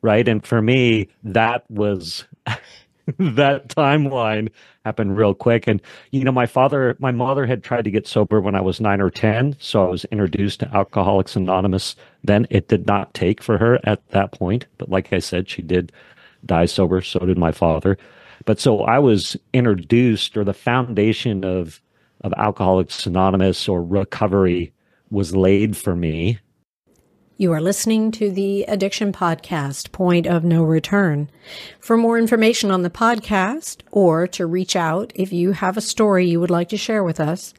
right? 0.02 0.26
And 0.28 0.44
for 0.44 0.62
me, 0.62 1.08
that 1.24 1.64
was 1.70 2.24
that 3.18 3.68
timeline 3.68 4.50
happened 4.84 5.16
real 5.16 5.34
quick. 5.34 5.66
And 5.66 5.80
you 6.10 6.24
know, 6.24 6.32
my 6.32 6.46
father, 6.46 6.96
my 7.00 7.12
mother 7.12 7.46
had 7.46 7.64
tried 7.64 7.84
to 7.84 7.90
get 7.90 8.06
sober 8.06 8.40
when 8.40 8.54
I 8.54 8.60
was 8.60 8.80
nine 8.80 9.00
or 9.00 9.10
ten, 9.10 9.56
so 9.60 9.84
I 9.86 9.88
was 9.90 10.04
introduced 10.06 10.60
to 10.60 10.74
Alcoholics 10.74 11.36
Anonymous. 11.36 11.96
Then 12.24 12.46
it 12.50 12.68
did 12.68 12.86
not 12.86 13.14
take 13.14 13.42
for 13.42 13.58
her 13.58 13.80
at 13.84 14.06
that 14.10 14.32
point, 14.32 14.66
but 14.78 14.88
like 14.88 15.12
I 15.12 15.18
said, 15.18 15.48
she 15.48 15.62
did 15.62 15.92
die 16.46 16.66
sober. 16.66 17.00
So 17.00 17.20
did 17.20 17.38
my 17.38 17.52
father. 17.52 17.98
But 18.44 18.60
so 18.60 18.82
I 18.82 18.98
was 18.98 19.36
introduced, 19.52 20.36
or 20.36 20.44
the 20.44 20.54
foundation 20.54 21.44
of 21.44 21.80
of 22.22 22.32
Alcoholics 22.36 23.04
Anonymous 23.06 23.68
or 23.68 23.82
recovery 23.82 24.72
was 25.10 25.34
laid 25.34 25.76
for 25.76 25.96
me 25.96 26.38
you 27.42 27.52
are 27.52 27.60
listening 27.60 28.12
to 28.12 28.30
the 28.30 28.62
Addiction 28.68 29.12
Podcast, 29.12 29.90
Point 29.90 30.28
of 30.28 30.44
No 30.44 30.62
Return. 30.62 31.28
For 31.80 31.96
more 31.96 32.16
information 32.16 32.70
on 32.70 32.82
the 32.82 32.88
podcast 32.88 33.80
or 33.90 34.28
to 34.28 34.46
reach 34.46 34.76
out 34.76 35.12
if 35.16 35.32
you 35.32 35.50
have 35.50 35.76
a 35.76 35.80
story 35.80 36.26
you 36.26 36.38
would 36.38 36.50
like 36.50 36.68
to 36.68 36.76
share 36.76 37.02
with 37.02 37.18
us, 37.18 37.52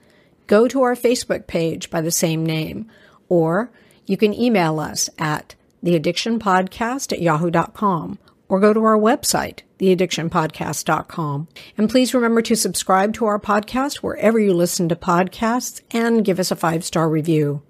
go 0.47 0.69
to 0.69 0.83
our 0.83 0.95
Facebook 0.95 1.47
page 1.47 1.89
by 1.89 1.99
the 1.99 2.11
same 2.11 2.45
name, 2.45 2.89
or 3.27 3.71
you 4.05 4.17
can 4.17 4.33
email 4.33 4.79
us 4.79 5.09
at 5.17 5.55
theaddictionpodcast 5.83 7.13
at 7.13 7.21
yahoo.com 7.21 8.19
or 8.49 8.59
go 8.59 8.73
to 8.73 8.83
our 8.83 8.97
website, 8.97 9.59
theaddictionpodcast.com. 9.79 11.47
And 11.77 11.89
please 11.89 12.13
remember 12.13 12.41
to 12.43 12.55
subscribe 12.55 13.13
to 13.15 13.25
our 13.25 13.39
podcast 13.39 13.97
wherever 13.97 14.39
you 14.39 14.53
listen 14.53 14.89
to 14.89 14.95
podcasts 14.95 15.81
and 15.91 16.25
give 16.25 16.39
us 16.39 16.51
a 16.51 16.55
five 16.55 16.83
star 16.83 17.09
review. 17.09 17.61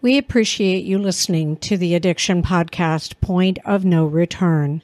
We 0.00 0.18
appreciate 0.18 0.84
you 0.84 0.98
listening 0.98 1.56
to 1.58 1.78
the 1.78 1.94
Addiction 1.94 2.42
Podcast 2.42 3.18
Point 3.22 3.58
of 3.64 3.86
No 3.86 4.04
Return. 4.04 4.82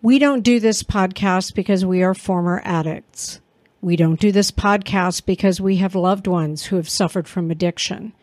We 0.00 0.18
don't 0.18 0.40
do 0.40 0.58
this 0.58 0.82
podcast 0.82 1.54
because 1.54 1.84
we 1.84 2.02
are 2.02 2.14
former 2.14 2.62
addicts. 2.64 3.40
We 3.82 3.94
don't 3.94 4.18
do 4.18 4.32
this 4.32 4.50
podcast 4.50 5.26
because 5.26 5.60
we 5.60 5.76
have 5.76 5.94
loved 5.94 6.26
ones 6.26 6.64
who 6.64 6.76
have 6.76 6.88
suffered 6.88 7.28
from 7.28 7.50
addiction. 7.50 8.14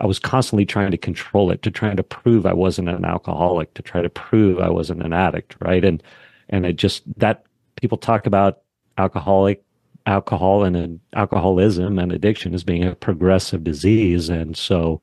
I 0.00 0.06
was 0.06 0.18
constantly 0.18 0.66
trying 0.66 0.90
to 0.90 0.98
control 0.98 1.50
it, 1.50 1.62
to 1.62 1.70
trying 1.70 1.96
to 1.96 2.02
prove 2.02 2.44
I 2.46 2.52
wasn't 2.52 2.88
an 2.88 3.04
alcoholic, 3.04 3.72
to 3.74 3.82
try 3.82 4.02
to 4.02 4.10
prove 4.10 4.58
I 4.58 4.68
wasn't 4.68 5.02
an 5.02 5.12
addict, 5.12 5.56
right? 5.60 5.84
And 5.84 6.02
and 6.48 6.66
it 6.66 6.76
just 6.76 7.02
that 7.18 7.44
people 7.76 7.98
talk 7.98 8.26
about 8.26 8.62
alcoholic 8.98 9.62
alcohol 10.06 10.64
and, 10.64 11.00
alcoholism 11.14 11.98
and 11.98 12.12
addiction 12.12 12.54
as 12.54 12.64
being 12.64 12.84
a 12.84 12.94
progressive 12.94 13.64
disease. 13.64 14.28
And 14.28 14.56
so, 14.56 15.02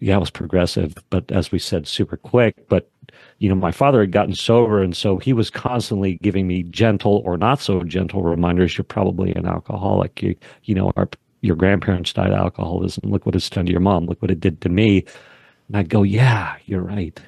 yeah, 0.00 0.16
it 0.16 0.20
was 0.20 0.30
progressive, 0.30 0.94
but 1.10 1.30
as 1.30 1.52
we 1.52 1.58
said, 1.58 1.86
super 1.86 2.16
quick. 2.16 2.68
But, 2.68 2.90
you 3.38 3.48
know, 3.48 3.54
my 3.54 3.72
father 3.72 4.00
had 4.00 4.12
gotten 4.12 4.34
sober. 4.34 4.82
And 4.82 4.96
so 4.96 5.18
he 5.18 5.32
was 5.32 5.50
constantly 5.50 6.18
giving 6.22 6.46
me 6.46 6.62
gentle 6.64 7.22
or 7.24 7.36
not 7.36 7.60
so 7.60 7.82
gentle 7.82 8.22
reminders 8.22 8.76
you're 8.76 8.84
probably 8.84 9.34
an 9.34 9.46
alcoholic. 9.46 10.22
You, 10.22 10.36
you 10.64 10.74
know, 10.74 10.92
our, 10.96 11.08
your 11.40 11.56
grandparents 11.56 12.12
died 12.12 12.30
of 12.30 12.38
alcoholism. 12.38 13.10
Look 13.10 13.26
what 13.26 13.34
it's 13.34 13.50
done 13.50 13.66
to 13.66 13.72
your 13.72 13.80
mom. 13.80 14.06
Look 14.06 14.22
what 14.22 14.30
it 14.30 14.40
did 14.40 14.60
to 14.62 14.68
me. 14.68 15.04
And 15.68 15.76
I'd 15.76 15.88
go, 15.88 16.02
yeah, 16.02 16.56
you're 16.66 16.82
right. 16.82 17.20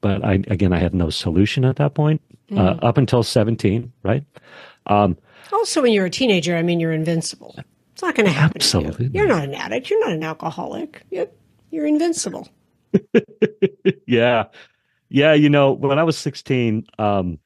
But 0.00 0.24
I, 0.24 0.42
again, 0.48 0.72
I 0.72 0.78
had 0.78 0.94
no 0.94 1.10
solution 1.10 1.64
at 1.64 1.76
that 1.76 1.94
point, 1.94 2.22
mm. 2.50 2.58
uh, 2.58 2.84
up 2.84 2.96
until 2.96 3.22
17, 3.22 3.92
right? 4.02 4.24
Um, 4.86 5.16
also, 5.52 5.82
when 5.82 5.92
you're 5.92 6.06
a 6.06 6.10
teenager, 6.10 6.56
I 6.56 6.62
mean, 6.62 6.80
you're 6.80 6.92
invincible. 6.92 7.54
It's 7.92 8.02
not 8.02 8.14
going 8.14 8.26
to 8.26 8.32
happen. 8.32 8.56
Absolutely. 8.56 9.08
To 9.08 9.12
you. 9.12 9.20
You're 9.20 9.28
not 9.28 9.44
an 9.44 9.54
addict. 9.54 9.90
You're 9.90 10.00
not 10.00 10.12
an 10.12 10.22
alcoholic. 10.22 11.02
You're, 11.10 11.26
you're 11.70 11.86
invincible. 11.86 12.48
yeah. 14.06 14.44
Yeah. 15.10 15.34
You 15.34 15.50
know, 15.50 15.72
when 15.72 15.98
I 15.98 16.04
was 16.04 16.16
16, 16.16 16.86
um, 16.98 17.38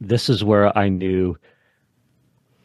this 0.00 0.28
is 0.30 0.42
where 0.42 0.76
I 0.76 0.88
knew 0.88 1.36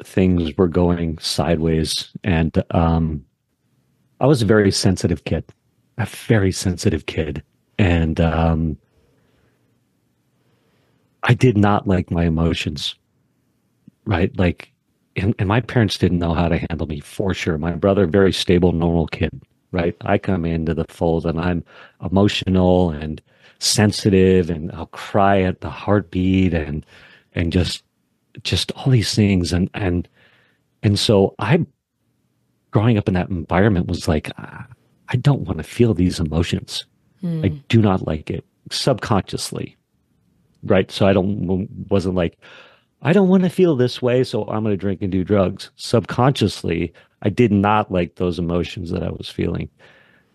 things 0.03 0.55
were 0.57 0.67
going 0.69 1.17
sideways. 1.17 2.09
And 2.23 2.63
um, 2.71 3.25
I 4.21 4.27
was 4.27 4.41
a 4.41 4.45
very 4.45 4.71
sensitive 4.71 5.25
kid, 5.25 5.43
a 5.97 6.05
very 6.05 6.51
sensitive 6.51 7.05
kid. 7.05 7.43
And 7.77 8.21
um, 8.21 8.77
I 11.23 11.33
did 11.33 11.57
not 11.57 11.87
like 11.87 12.11
my 12.11 12.25
emotions 12.25 12.95
right? 14.09 14.35
Like, 14.39 14.73
and, 15.15 15.35
and 15.37 15.47
my 15.47 15.61
parents 15.61 15.97
didn't 15.97 16.17
know 16.19 16.33
how 16.33 16.49
to 16.49 16.57
handle 16.57 16.87
me 16.87 16.99
for 16.99 17.33
sure. 17.33 17.57
My 17.59 17.73
brother, 17.73 18.07
very 18.07 18.33
stable, 18.33 18.71
normal 18.71 19.07
kid, 19.07 19.29
right? 19.71 19.95
I 20.01 20.17
come 20.17 20.45
into 20.45 20.73
the 20.73 20.85
fold 20.89 21.27
and 21.27 21.39
I'm 21.39 21.63
emotional 22.03 22.89
and 22.89 23.21
sensitive 23.59 24.49
and 24.49 24.71
I'll 24.71 24.87
cry 24.87 25.41
at 25.41 25.61
the 25.61 25.69
heartbeat 25.69 26.53
and, 26.53 26.85
and 27.33 27.51
just, 27.51 27.83
just 28.43 28.71
all 28.73 28.89
these 28.91 29.13
things. 29.13 29.53
And, 29.53 29.69
and, 29.73 30.07
and 30.81 30.97
so 30.97 31.35
I, 31.39 31.65
growing 32.71 32.97
up 32.97 33.07
in 33.07 33.13
that 33.13 33.29
environment 33.29 33.87
was 33.87 34.07
like, 34.07 34.31
I 34.37 35.17
don't 35.17 35.41
want 35.41 35.57
to 35.57 35.63
feel 35.63 35.93
these 35.93 36.19
emotions. 36.19 36.85
Mm. 37.23 37.45
I 37.45 37.47
do 37.67 37.81
not 37.81 38.07
like 38.07 38.29
it 38.29 38.45
subconsciously. 38.71 39.75
Right. 40.63 40.91
So 40.91 41.07
I 41.07 41.13
don't, 41.13 41.67
wasn't 41.89 42.15
like, 42.15 42.37
I 43.01 43.13
don't 43.13 43.29
want 43.29 43.43
to 43.43 43.49
feel 43.49 43.75
this 43.75 44.01
way, 44.01 44.25
so 44.25 44.43
I'm 44.43 44.63
going 44.63 44.73
to 44.73 44.77
drink 44.77 45.01
and 45.01 45.11
do 45.11 45.23
drugs. 45.23 45.71
Subconsciously, 45.77 46.93
I 47.21 47.29
did 47.29 47.51
not 47.51 47.91
like 47.91 48.15
those 48.15 48.39
emotions 48.39 48.91
that 48.91 49.03
I 49.03 49.09
was 49.09 49.29
feeling. 49.29 49.69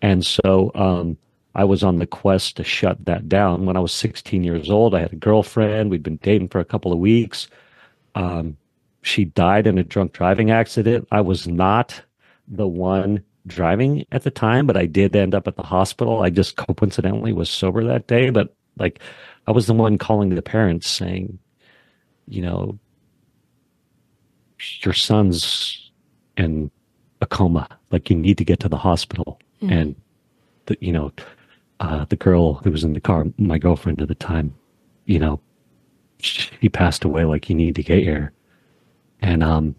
And 0.01 0.25
so 0.25 0.71
um, 0.73 1.17
I 1.55 1.63
was 1.63 1.83
on 1.83 1.97
the 1.97 2.07
quest 2.07 2.57
to 2.57 2.63
shut 2.63 3.05
that 3.05 3.29
down. 3.29 3.65
When 3.65 3.77
I 3.77 3.79
was 3.79 3.93
16 3.93 4.43
years 4.43 4.69
old, 4.69 4.93
I 4.93 4.99
had 4.99 5.13
a 5.13 5.17
girlfriend. 5.17 5.89
We'd 5.89 6.03
been 6.03 6.17
dating 6.17 6.49
for 6.49 6.59
a 6.59 6.65
couple 6.65 6.91
of 6.91 6.99
weeks. 6.99 7.47
Um, 8.13 8.57
she 9.01 9.25
died 9.25 9.65
in 9.65 9.77
a 9.77 9.83
drunk 9.83 10.11
driving 10.11 10.51
accident. 10.51 11.07
I 11.11 11.21
was 11.21 11.47
not 11.47 12.01
the 12.47 12.67
one 12.67 13.23
driving 13.47 14.05
at 14.11 14.23
the 14.23 14.31
time, 14.31 14.65
but 14.67 14.75
I 14.75 14.85
did 14.85 15.15
end 15.15 15.33
up 15.33 15.47
at 15.47 15.55
the 15.55 15.63
hospital. 15.63 16.21
I 16.21 16.29
just 16.29 16.57
coincidentally 16.57 17.31
was 17.31 17.49
sober 17.49 17.83
that 17.85 18.07
day, 18.07 18.29
but 18.31 18.53
like 18.77 18.99
I 19.47 19.51
was 19.51 19.67
the 19.67 19.73
one 19.73 19.97
calling 19.97 20.29
the 20.29 20.41
parents 20.41 20.89
saying, 20.89 21.39
you 22.27 22.41
know, 22.41 22.77
your 24.81 24.93
son's 24.93 25.91
in 26.35 26.71
a 27.21 27.25
coma. 27.25 27.67
Like 27.91 28.09
you 28.09 28.15
need 28.17 28.37
to 28.39 28.45
get 28.45 28.59
to 28.61 28.69
the 28.69 28.77
hospital. 28.77 29.39
Mm. 29.61 29.71
And 29.71 29.95
the, 30.65 30.77
you 30.81 30.91
know, 30.91 31.11
uh, 31.79 32.05
the 32.05 32.15
girl 32.15 32.55
who 32.55 32.71
was 32.71 32.83
in 32.83 32.93
the 32.93 33.01
car, 33.01 33.25
my 33.37 33.57
girlfriend 33.57 34.01
at 34.01 34.07
the 34.07 34.15
time, 34.15 34.53
you 35.05 35.19
know, 35.19 35.39
she 36.19 36.69
passed 36.69 37.03
away. 37.03 37.25
Like 37.25 37.49
you 37.49 37.55
need 37.55 37.75
to 37.75 37.83
get 37.83 38.03
here. 38.03 38.31
And 39.21 39.43
um, 39.43 39.75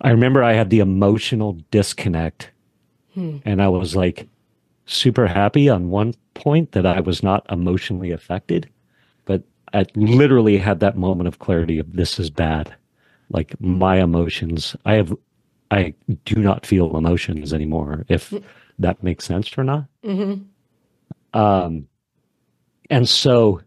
I 0.00 0.10
remember 0.10 0.42
I 0.42 0.52
had 0.52 0.70
the 0.70 0.80
emotional 0.80 1.58
disconnect, 1.70 2.50
hmm. 3.14 3.38
and 3.44 3.62
I 3.62 3.68
was 3.68 3.96
like 3.96 4.28
super 4.86 5.26
happy 5.26 5.68
on 5.68 5.90
one 5.90 6.14
point 6.34 6.72
that 6.72 6.86
I 6.86 7.00
was 7.00 7.22
not 7.22 7.46
emotionally 7.50 8.10
affected, 8.10 8.68
but 9.24 9.42
I 9.72 9.86
literally 9.94 10.58
had 10.58 10.80
that 10.80 10.96
moment 10.96 11.28
of 11.28 11.38
clarity 11.38 11.78
of 11.78 11.94
this 11.94 12.18
is 12.18 12.30
bad. 12.30 12.74
Like 13.30 13.58
my 13.60 14.02
emotions, 14.02 14.76
I 14.84 14.94
have, 14.94 15.16
I 15.70 15.94
do 16.24 16.36
not 16.36 16.66
feel 16.66 16.96
emotions 16.96 17.54
anymore. 17.54 18.04
If 18.08 18.34
that 18.78 19.02
makes 19.02 19.24
sense 19.24 19.56
or 19.56 19.64
not. 19.64 19.86
Mm-hmm. 20.04 21.38
Um, 21.38 21.88
and 22.90 23.08
so, 23.08 23.60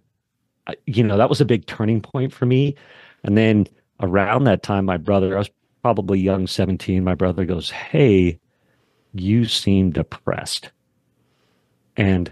you 0.86 1.04
know, 1.04 1.18
that 1.18 1.30
was 1.30 1.42
a 1.42 1.46
big 1.46 1.66
turning 1.66 2.02
point 2.02 2.34
for 2.34 2.46
me. 2.46 2.76
And 3.24 3.38
then 3.38 3.68
around 4.00 4.46
that 4.46 4.64
time, 4.64 4.86
my 4.86 4.98
brother, 4.98 5.36
I 5.36 5.40
was 5.40 5.50
probably 5.82 6.20
young, 6.20 6.48
17, 6.48 7.04
my 7.04 7.16
brother 7.16 7.46
goes, 7.46 7.70
Hey, 7.70 8.40
you 9.14 9.46
seem 9.46 9.92
depressed. 9.92 10.72
And 11.96 12.32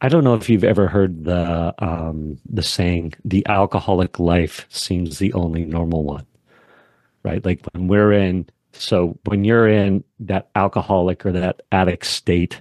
I 0.00 0.08
don't 0.08 0.24
know 0.24 0.34
if 0.34 0.48
you've 0.48 0.64
ever 0.64 0.88
heard 0.88 1.24
the 1.24 1.74
um, 1.78 2.38
the 2.48 2.62
saying, 2.62 3.14
"The 3.24 3.46
alcoholic 3.46 4.18
life 4.18 4.66
seems 4.70 5.18
the 5.18 5.32
only 5.34 5.64
normal 5.66 6.04
one." 6.04 6.26
Right? 7.22 7.44
Like 7.44 7.60
when 7.72 7.86
we're 7.86 8.12
in, 8.12 8.48
so 8.72 9.18
when 9.24 9.44
you're 9.44 9.68
in 9.68 10.04
that 10.20 10.50
alcoholic 10.54 11.24
or 11.26 11.32
that 11.32 11.62
addict 11.72 12.06
state, 12.06 12.60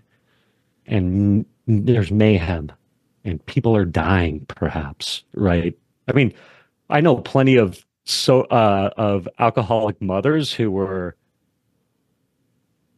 and 0.86 1.46
there's 1.68 2.12
mayhem, 2.12 2.72
and 3.24 3.46
people 3.46 3.76
are 3.76 3.86
dying, 3.86 4.46
perhaps. 4.48 5.24
Right? 5.34 5.78
I 6.08 6.14
mean, 6.14 6.34
I 6.90 7.02
know 7.02 7.18
plenty 7.18 7.58
of 7.58 7.86
so 8.06 8.42
uh, 8.46 8.90
of 8.98 9.28
alcoholic 9.38 10.02
mothers 10.02 10.52
who 10.52 10.72
were, 10.72 11.16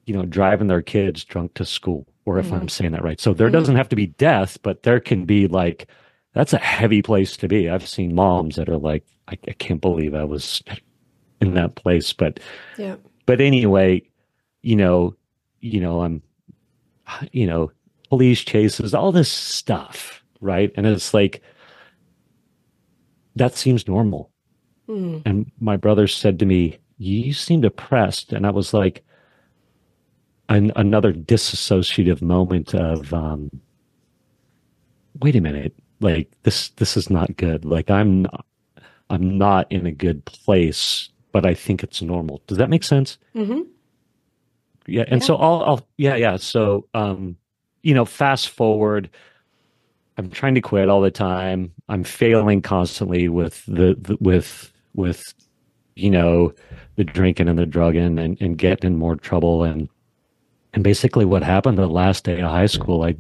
you 0.06 0.13
know, 0.13 0.26
driving 0.26 0.67
their 0.67 0.82
kids 0.82 1.26
drunk 1.26 1.54
to 1.56 1.65
school 1.65 2.08
or 2.26 2.39
if 2.39 2.47
mm-hmm. 2.47 2.56
I'm 2.56 2.69
saying 2.69 2.91
that 2.91 3.04
right. 3.04 3.19
So 3.19 3.34
there 3.34 3.47
mm-hmm. 3.47 3.54
doesn't 3.54 3.76
have 3.76 3.89
to 3.89 3.95
be 3.95 4.08
death, 4.08 4.58
but 4.62 4.84
there 4.84 5.00
can 5.00 5.26
be 5.26 5.47
like, 5.47 5.88
that's 6.34 6.54
a 6.54 6.58
heavy 6.60 7.02
place 7.02 7.36
to 7.38 7.47
be. 7.47 7.69
I've 7.69 7.88
seen 7.88 8.15
moms 8.15 8.56
that 8.56 8.69
are 8.69 8.78
like, 8.78 9.04
I, 9.28 9.38
I 9.47 9.54
can't 9.54 9.82
believe 9.82 10.13
I 10.13 10.24
was 10.24 10.63
in 11.41 11.54
that 11.56 11.75
place. 11.75 12.13
But, 12.13 12.39
yeah. 12.77 12.95
but 13.25 13.41
anyway, 13.41 14.08
you 14.62 14.75
know, 14.75 15.15
you 15.60 15.80
know, 15.80 16.01
I'm, 16.01 16.21
you 17.32 17.45
know, 17.45 17.71
police 18.10 18.41
chases, 18.41 18.93
all 18.93 19.12
this 19.12 19.32
stuff, 19.32 20.23
right? 20.39 20.71
And 20.75 20.86
it's 20.86 21.13
like, 21.13 21.41
that 23.36 23.56
seems 23.56 23.88
normal. 23.88 24.32
Mm. 24.88 25.21
And 25.25 25.51
my 25.60 25.77
brother 25.77 26.08
said 26.08 26.39
to 26.39 26.45
me, 26.45 26.77
You 26.97 27.34
seem 27.34 27.62
depressed. 27.62 28.34
And 28.34 28.45
I 28.45 28.51
was 28.51 28.73
like, 28.73 29.04
an, 30.51 30.71
another 30.75 31.13
disassociative 31.13 32.21
moment 32.21 32.75
of 32.75 33.13
um, 33.13 33.49
wait 35.19 35.36
a 35.36 35.41
minute 35.41 35.73
like 36.01 36.30
this 36.43 36.69
this 36.71 36.97
is 36.97 37.10
not 37.10 37.36
good 37.38 37.63
like 37.63 37.89
i'm 37.89 38.23
not, 38.23 38.45
i'm 39.10 39.38
not 39.38 39.71
in 39.71 39.86
a 39.86 39.91
good 39.91 40.23
place 40.25 41.10
but 41.32 41.46
i 41.46 41.54
think 41.54 41.84
it's 41.84 42.02
normal 42.02 42.41
does 42.48 42.58
that 42.58 42.70
make 42.70 42.84
sense 42.84 43.17
mm-hmm. 43.36 43.62
yeah 44.88 45.04
and 45.08 45.22
yeah. 45.22 45.28
so 45.28 45.36
I'll, 45.36 45.63
I'll 45.63 45.88
yeah 45.98 46.15
yeah 46.15 46.38
so 46.38 46.88
um 46.94 47.38
you 47.84 47.94
know 47.94 48.06
fast 48.06 48.50
forward 48.50 49.10
i'm 50.17 50.30
trying 50.30 50.56
to 50.56 50.62
quit 50.62 50.89
all 50.89 51.02
the 51.02 51.12
time 51.12 51.72
i'm 51.89 52.04
failing 52.04 52.62
constantly 52.62 53.30
with 53.30 53.65
the, 53.65 53.96
the 54.00 54.17
with 54.20 54.72
with 54.94 55.34
you 55.96 56.10
know 56.10 56.54
the 56.96 57.04
drinking 57.04 57.48
and 57.48 57.60
the 57.60 57.65
drugging 57.65 58.20
and, 58.20 58.39
and 58.41 58.58
getting 58.58 58.94
in 58.94 58.98
more 58.98 59.15
trouble 59.15 59.63
and 59.63 59.89
and 60.74 60.84
basically 60.84 61.26
what 61.26 61.44
happened 61.44 61.78
the 61.78 61.88
last 61.88 62.24
day 62.24 62.39
of 62.39 62.50
high 62.50 62.65
school 62.65 63.04
i 63.04 63.15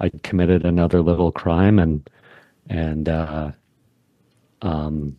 i 0.00 0.10
committed 0.22 0.64
another 0.64 1.02
little 1.02 1.32
crime 1.32 1.78
and 1.78 2.08
and 2.68 3.08
uh 3.08 3.50
um 4.62 5.16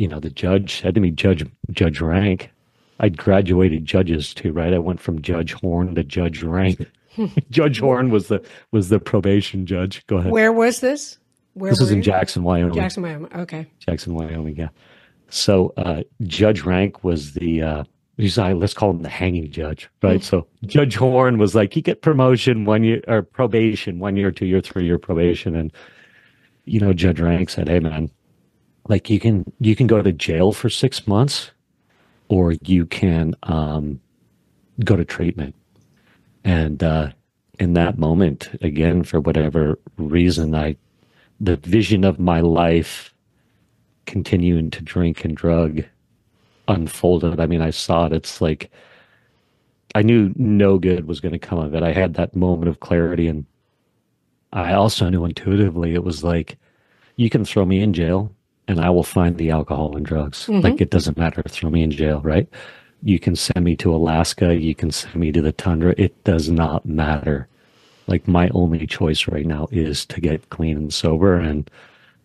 you 0.00 0.08
know 0.08 0.18
the 0.18 0.30
judge 0.30 0.80
said 0.80 0.94
to 0.94 1.00
me 1.00 1.10
judge 1.10 1.44
judge 1.70 2.00
rank. 2.00 2.50
I'd 3.00 3.18
graduated 3.18 3.84
judges 3.84 4.32
too 4.32 4.50
right? 4.52 4.72
I 4.72 4.78
went 4.78 4.98
from 4.98 5.20
judge 5.20 5.52
horn 5.52 5.94
to 5.94 6.02
judge 6.02 6.42
rank. 6.42 6.90
Judge 7.50 7.80
horn 7.80 8.10
was 8.10 8.28
the 8.28 8.40
was 8.70 8.88
the 8.88 9.00
probation 9.00 9.66
judge. 9.66 10.06
Go 10.06 10.18
ahead. 10.18 10.30
Where 10.30 10.52
was 10.52 10.78
this? 10.78 11.18
Where 11.54 11.72
this 11.72 11.80
is 11.80 11.90
in 11.90 12.02
jackson 12.02 12.44
wyoming. 12.44 12.74
Jackson 12.74 13.02
wyoming. 13.02 13.32
Okay. 13.34 13.66
Jackson 13.80 14.14
wyoming 14.14 14.56
yeah. 14.56 14.68
So 15.28 15.74
uh 15.76 16.04
judge 16.22 16.62
rank 16.62 17.02
was 17.02 17.34
the 17.34 17.62
uh 17.62 17.84
he's 18.16 18.38
like, 18.38 18.54
let's 18.56 18.74
call 18.74 18.90
him 18.90 19.02
the 19.02 19.08
hanging 19.08 19.50
judge, 19.50 19.90
right? 20.02 20.20
Mm-hmm. 20.20 20.24
So 20.24 20.46
Judge 20.64 20.94
Horn 20.94 21.38
was 21.38 21.54
like, 21.54 21.74
you 21.74 21.82
get 21.82 22.02
promotion 22.02 22.64
one 22.64 22.84
year 22.84 23.02
or 23.08 23.22
probation, 23.22 23.98
one 23.98 24.16
year, 24.16 24.30
two 24.30 24.46
year, 24.46 24.60
three 24.60 24.84
year 24.84 24.98
probation. 24.98 25.56
And, 25.56 25.72
you 26.64 26.78
know, 26.78 26.92
Judge 26.92 27.20
Rank 27.20 27.50
said, 27.50 27.68
Hey 27.68 27.80
man, 27.80 28.10
like 28.90 29.08
you 29.08 29.18
can, 29.18 29.50
you 29.60 29.74
can 29.74 29.86
go 29.86 30.02
to 30.02 30.12
jail 30.12 30.52
for 30.52 30.68
six 30.68 31.06
months 31.06 31.50
or 32.28 32.52
you 32.62 32.84
can, 32.84 33.34
um, 33.44 34.00
go 34.84 34.96
to 34.96 35.04
treatment. 35.04 35.54
And, 36.44 36.82
uh, 36.82 37.12
in 37.58 37.74
that 37.74 37.98
moment, 37.98 38.48
again, 38.62 39.04
for 39.04 39.20
whatever 39.20 39.78
reason, 39.98 40.54
I, 40.54 40.76
the 41.38 41.56
vision 41.56 42.04
of 42.04 42.18
my 42.18 42.40
life 42.40 43.14
continuing 44.06 44.70
to 44.70 44.82
drink 44.82 45.24
and 45.24 45.36
drug 45.36 45.82
unfolded. 46.68 47.38
I 47.38 47.46
mean, 47.46 47.60
I 47.60 47.70
saw 47.70 48.06
it. 48.06 48.12
It's 48.12 48.40
like 48.40 48.70
I 49.94 50.02
knew 50.02 50.32
no 50.36 50.78
good 50.78 51.06
was 51.06 51.20
going 51.20 51.32
to 51.32 51.38
come 51.38 51.58
of 51.58 51.74
it. 51.74 51.82
I 51.82 51.92
had 51.92 52.14
that 52.14 52.34
moment 52.34 52.68
of 52.68 52.80
clarity, 52.80 53.28
and 53.28 53.44
I 54.52 54.72
also 54.72 55.08
knew 55.08 55.24
intuitively 55.24 55.94
it 55.94 56.04
was 56.04 56.24
like 56.24 56.58
you 57.16 57.30
can 57.30 57.44
throw 57.44 57.64
me 57.64 57.80
in 57.82 57.92
jail, 57.92 58.32
and 58.70 58.80
I 58.80 58.88
will 58.88 59.02
find 59.02 59.36
the 59.36 59.50
alcohol 59.50 59.96
and 59.96 60.06
drugs. 60.06 60.46
Mm-hmm. 60.46 60.60
Like 60.60 60.80
it 60.80 60.90
doesn't 60.90 61.18
matter. 61.18 61.42
Throw 61.42 61.70
me 61.70 61.82
in 61.82 61.90
jail, 61.90 62.20
right? 62.20 62.48
You 63.02 63.18
can 63.18 63.34
send 63.34 63.64
me 63.64 63.74
to 63.76 63.92
Alaska. 63.92 64.54
You 64.54 64.76
can 64.76 64.92
send 64.92 65.16
me 65.16 65.32
to 65.32 65.42
the 65.42 65.50
tundra. 65.50 65.92
It 65.98 66.22
does 66.22 66.48
not 66.48 66.86
matter. 66.86 67.48
Like 68.06 68.28
my 68.28 68.48
only 68.50 68.86
choice 68.86 69.26
right 69.26 69.44
now 69.44 69.66
is 69.72 70.06
to 70.06 70.20
get 70.20 70.50
clean 70.50 70.76
and 70.76 70.94
sober. 70.94 71.34
And 71.34 71.68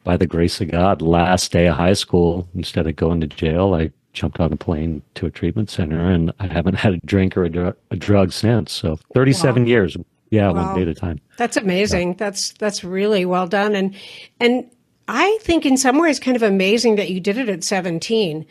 by 0.03 0.17
the 0.17 0.27
grace 0.27 0.62
of 0.62 0.69
God, 0.69 1.01
last 1.01 1.51
day 1.51 1.65
of 1.65 1.77
high 1.77 1.93
school, 1.93 2.47
instead 2.53 2.86
of 2.86 2.95
going 2.95 3.21
to 3.21 3.27
jail, 3.27 3.73
I 3.73 3.91
jumped 4.13 4.39
on 4.39 4.53
a 4.53 4.58
plane 4.58 5.01
to 5.15 5.25
a 5.25 5.31
treatment 5.31 5.71
center, 5.71 6.10
and 6.12 6.31
I 6.39 6.45
haven't 6.45 6.75
had 6.86 6.93
a 6.93 6.97
drink 7.05 7.36
or 7.36 7.45
a, 7.45 7.49
dr- 7.49 7.77
a 7.89 7.95
drug 7.95 8.31
since. 8.31 8.71
So 8.71 8.97
37 9.15 9.63
wow. 9.63 9.67
years. 9.67 9.97
Yeah, 10.29 10.51
wow. 10.51 10.67
one 10.67 10.75
day 10.75 10.81
at 10.84 10.88
a 10.89 10.95
time. 10.95 11.21
That's 11.38 11.58
amazing. 11.58 12.10
Yeah. 12.10 12.15
That's 12.17 12.53
that's 12.53 12.84
really 12.84 13.25
well 13.25 13.47
done, 13.47 13.75
and 13.75 13.95
and 14.39 14.69
I 15.08 15.38
think 15.41 15.65
in 15.65 15.78
some 15.78 16.00
ways 16.00 16.20
kind 16.20 16.36
of 16.36 16.44
amazing 16.44 16.96
that 16.96 17.10
you 17.10 17.20
did 17.20 17.38
it 17.38 17.50
at 17.50 17.63
17 17.63 18.46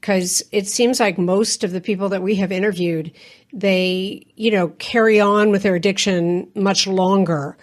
because 0.00 0.42
it 0.50 0.66
seems 0.66 0.98
like 0.98 1.18
most 1.18 1.62
of 1.62 1.72
the 1.72 1.80
people 1.80 2.08
that 2.08 2.22
we 2.22 2.34
have 2.36 2.50
interviewed 2.50 3.12
they 3.52 4.26
you 4.36 4.50
know 4.50 4.68
carry 4.78 5.20
on 5.20 5.50
with 5.50 5.62
their 5.62 5.74
addiction 5.74 6.50
much 6.54 6.86
longer 6.86 7.56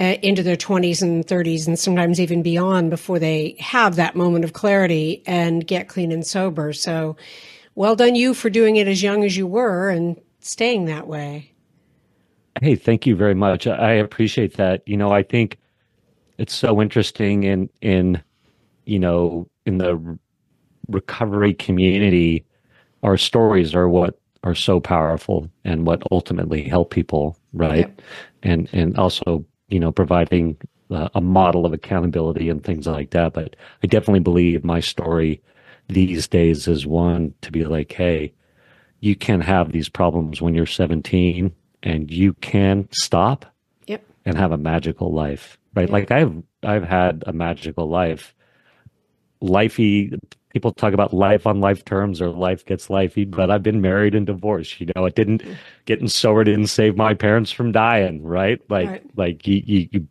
uh, 0.00 0.16
into 0.22 0.42
their 0.42 0.56
20s 0.56 1.02
and 1.02 1.26
30s 1.26 1.66
and 1.66 1.78
sometimes 1.78 2.18
even 2.18 2.42
beyond 2.42 2.88
before 2.88 3.18
they 3.18 3.54
have 3.60 3.96
that 3.96 4.16
moment 4.16 4.44
of 4.44 4.54
clarity 4.54 5.22
and 5.26 5.66
get 5.66 5.88
clean 5.88 6.10
and 6.10 6.26
sober. 6.26 6.72
So, 6.72 7.16
well 7.74 7.94
done 7.94 8.14
you 8.14 8.32
for 8.32 8.48
doing 8.48 8.76
it 8.76 8.88
as 8.88 9.02
young 9.02 9.24
as 9.24 9.36
you 9.36 9.46
were 9.46 9.90
and 9.90 10.18
staying 10.40 10.86
that 10.86 11.06
way. 11.06 11.52
Hey, 12.60 12.74
thank 12.74 13.06
you 13.06 13.14
very 13.14 13.34
much. 13.34 13.66
I 13.66 13.92
appreciate 13.92 14.56
that. 14.56 14.82
You 14.86 14.96
know, 14.96 15.12
I 15.12 15.22
think 15.22 15.58
it's 16.40 16.54
so 16.54 16.80
interesting 16.80 17.44
in 17.44 17.68
in 17.80 18.22
you 18.84 18.98
know 18.98 19.46
in 19.66 19.78
the 19.78 20.18
recovery 20.88 21.54
community 21.54 22.44
our 23.02 23.16
stories 23.16 23.74
are 23.74 23.88
what 23.88 24.18
are 24.42 24.54
so 24.54 24.80
powerful 24.80 25.48
and 25.64 25.86
what 25.86 26.02
ultimately 26.10 26.62
help 26.62 26.90
people 26.90 27.36
right 27.52 27.78
yep. 27.78 28.02
and 28.42 28.68
and 28.72 28.96
also 28.96 29.44
you 29.70 29.80
know, 29.80 29.92
providing 29.92 30.56
uh, 30.90 31.08
a 31.14 31.20
model 31.20 31.64
of 31.64 31.72
accountability 31.72 32.48
and 32.48 32.62
things 32.62 32.86
like 32.86 33.10
that. 33.10 33.32
But 33.32 33.56
I 33.82 33.86
definitely 33.86 34.20
believe 34.20 34.64
my 34.64 34.80
story 34.80 35.40
these 35.88 36.28
days 36.28 36.68
is 36.68 36.86
one 36.86 37.32
to 37.42 37.50
be 37.50 37.64
like, 37.64 37.92
hey, 37.92 38.32
you 39.00 39.16
can 39.16 39.40
have 39.40 39.72
these 39.72 39.88
problems 39.88 40.42
when 40.42 40.54
you're 40.54 40.66
17 40.66 41.52
and 41.82 42.10
you 42.10 42.34
can 42.34 42.88
stop 42.92 43.46
yep. 43.86 44.04
and 44.26 44.36
have 44.36 44.52
a 44.52 44.58
magical 44.58 45.12
life, 45.12 45.56
right? 45.74 45.88
Yep. 45.88 45.90
Like 45.90 46.10
I've, 46.10 46.42
I've 46.62 46.84
had 46.84 47.24
a 47.26 47.32
magical 47.32 47.88
life. 47.88 48.34
Lifey, 49.42 50.18
people 50.50 50.72
talk 50.72 50.92
about 50.92 51.14
life 51.14 51.46
on 51.46 51.60
life 51.60 51.84
terms 51.84 52.20
or 52.20 52.28
life 52.28 52.64
gets 52.66 52.88
lifey, 52.88 53.28
but 53.28 53.50
I've 53.50 53.62
been 53.62 53.80
married 53.80 54.14
and 54.14 54.26
divorced. 54.26 54.80
You 54.80 54.88
know, 54.94 55.06
it 55.06 55.14
didn't 55.14 55.42
getting 55.86 56.08
sober 56.08 56.44
didn't 56.44 56.66
save 56.66 56.96
my 56.96 57.14
parents 57.14 57.50
from 57.50 57.72
dying, 57.72 58.22
right? 58.22 58.60
Like 58.68 58.88
right. 58.88 59.16
like 59.16 59.46
you, 59.46 59.62
you 59.64 59.88
you 59.92 60.08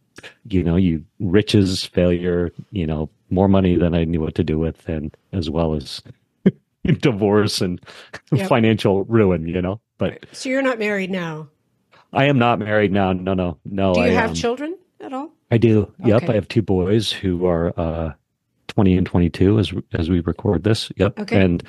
you 0.50 0.64
know, 0.64 0.76
you 0.76 1.04
riches, 1.20 1.86
failure, 1.86 2.52
you 2.72 2.88
know, 2.88 3.10
more 3.30 3.48
money 3.48 3.76
than 3.76 3.94
I 3.94 4.04
knew 4.06 4.22
what 4.22 4.36
to 4.36 4.44
do 4.44 4.58
with 4.58 4.88
and 4.88 5.16
as 5.32 5.50
well 5.50 5.76
as 5.76 6.02
divorce 7.00 7.62
and 7.62 7.80
yep. 8.32 8.50
financial 8.50 9.04
ruin, 9.06 9.48
you 9.48 9.62
know. 9.62 9.80
But 9.98 10.12
right. 10.12 10.26
so 10.32 10.50
you're 10.50 10.62
not 10.62 10.80
married 10.80 11.12
now. 11.12 11.50
I 12.12 12.26
am 12.26 12.40
not 12.40 12.60
married 12.60 12.92
now. 12.92 13.14
No, 13.14 13.34
no, 13.34 13.58
no. 13.66 13.94
Do 13.94 14.00
you 14.00 14.08
I, 14.08 14.10
have 14.10 14.32
um, 14.32 14.36
children 14.36 14.78
at 15.00 15.14
all? 15.14 15.32
I 15.52 15.58
do. 15.58 15.82
Okay. 16.02 16.10
Yep, 16.10 16.30
I 16.30 16.34
have 16.34 16.48
two 16.48 16.62
boys 16.62 17.12
who 17.12 17.46
are 17.46 17.74
uh 17.80 18.14
20 18.68 18.98
and 18.98 19.08
22 19.08 19.60
as 19.60 19.74
as 19.94 20.10
we 20.10 20.20
record 20.22 20.64
this. 20.64 20.92
Yep. 20.98 21.20
Okay. 21.20 21.42
And 21.42 21.64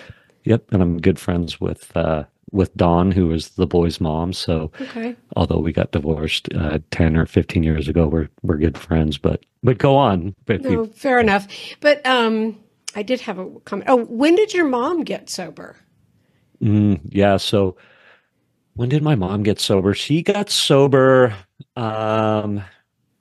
yep, 0.45 0.64
and 0.73 0.83
I'm 0.83 1.01
good 1.01 1.19
friends 1.19 1.61
with 1.61 1.95
uh 1.97 2.25
with 2.53 2.75
Dawn, 2.77 3.12
who 3.12 3.31
is 3.33 3.51
the 3.51 3.66
boy's 3.66 4.01
mom. 4.01 4.33
So, 4.33 4.73
Okay. 4.81 5.14
although 5.37 5.59
we 5.61 5.73
got 5.73 5.93
divorced 5.93 6.49
uh, 6.53 6.81
ten 6.90 7.16
or 7.16 7.25
fifteen 7.25 7.62
years 7.62 7.87
ago, 7.88 8.09
we're 8.09 8.29
we're 8.43 8.57
good 8.57 8.77
friends. 8.77 9.19
But 9.19 9.45
but 9.62 9.79
go 9.79 9.97
on. 9.97 10.35
You- 10.49 10.59
No, 10.59 10.87
fair 10.87 11.21
enough. 11.21 11.47
But 11.81 12.05
um, 12.05 12.59
I 12.97 13.03
did 13.05 13.21
have 13.21 13.38
a 13.38 13.49
comment. 13.64 13.88
Oh, 13.88 14.05
when 14.07 14.35
did 14.35 14.53
your 14.53 14.66
mom 14.66 15.05
get 15.05 15.31
sober? 15.31 15.77
Mm, 16.61 17.01
yeah. 17.05 17.37
So 17.37 17.77
when 18.75 18.88
did 18.88 19.03
my 19.05 19.14
mom 19.14 19.43
get 19.45 19.61
sober? 19.61 19.95
She 19.95 20.21
got 20.23 20.51
sober. 20.51 21.33
Um, 21.77 22.62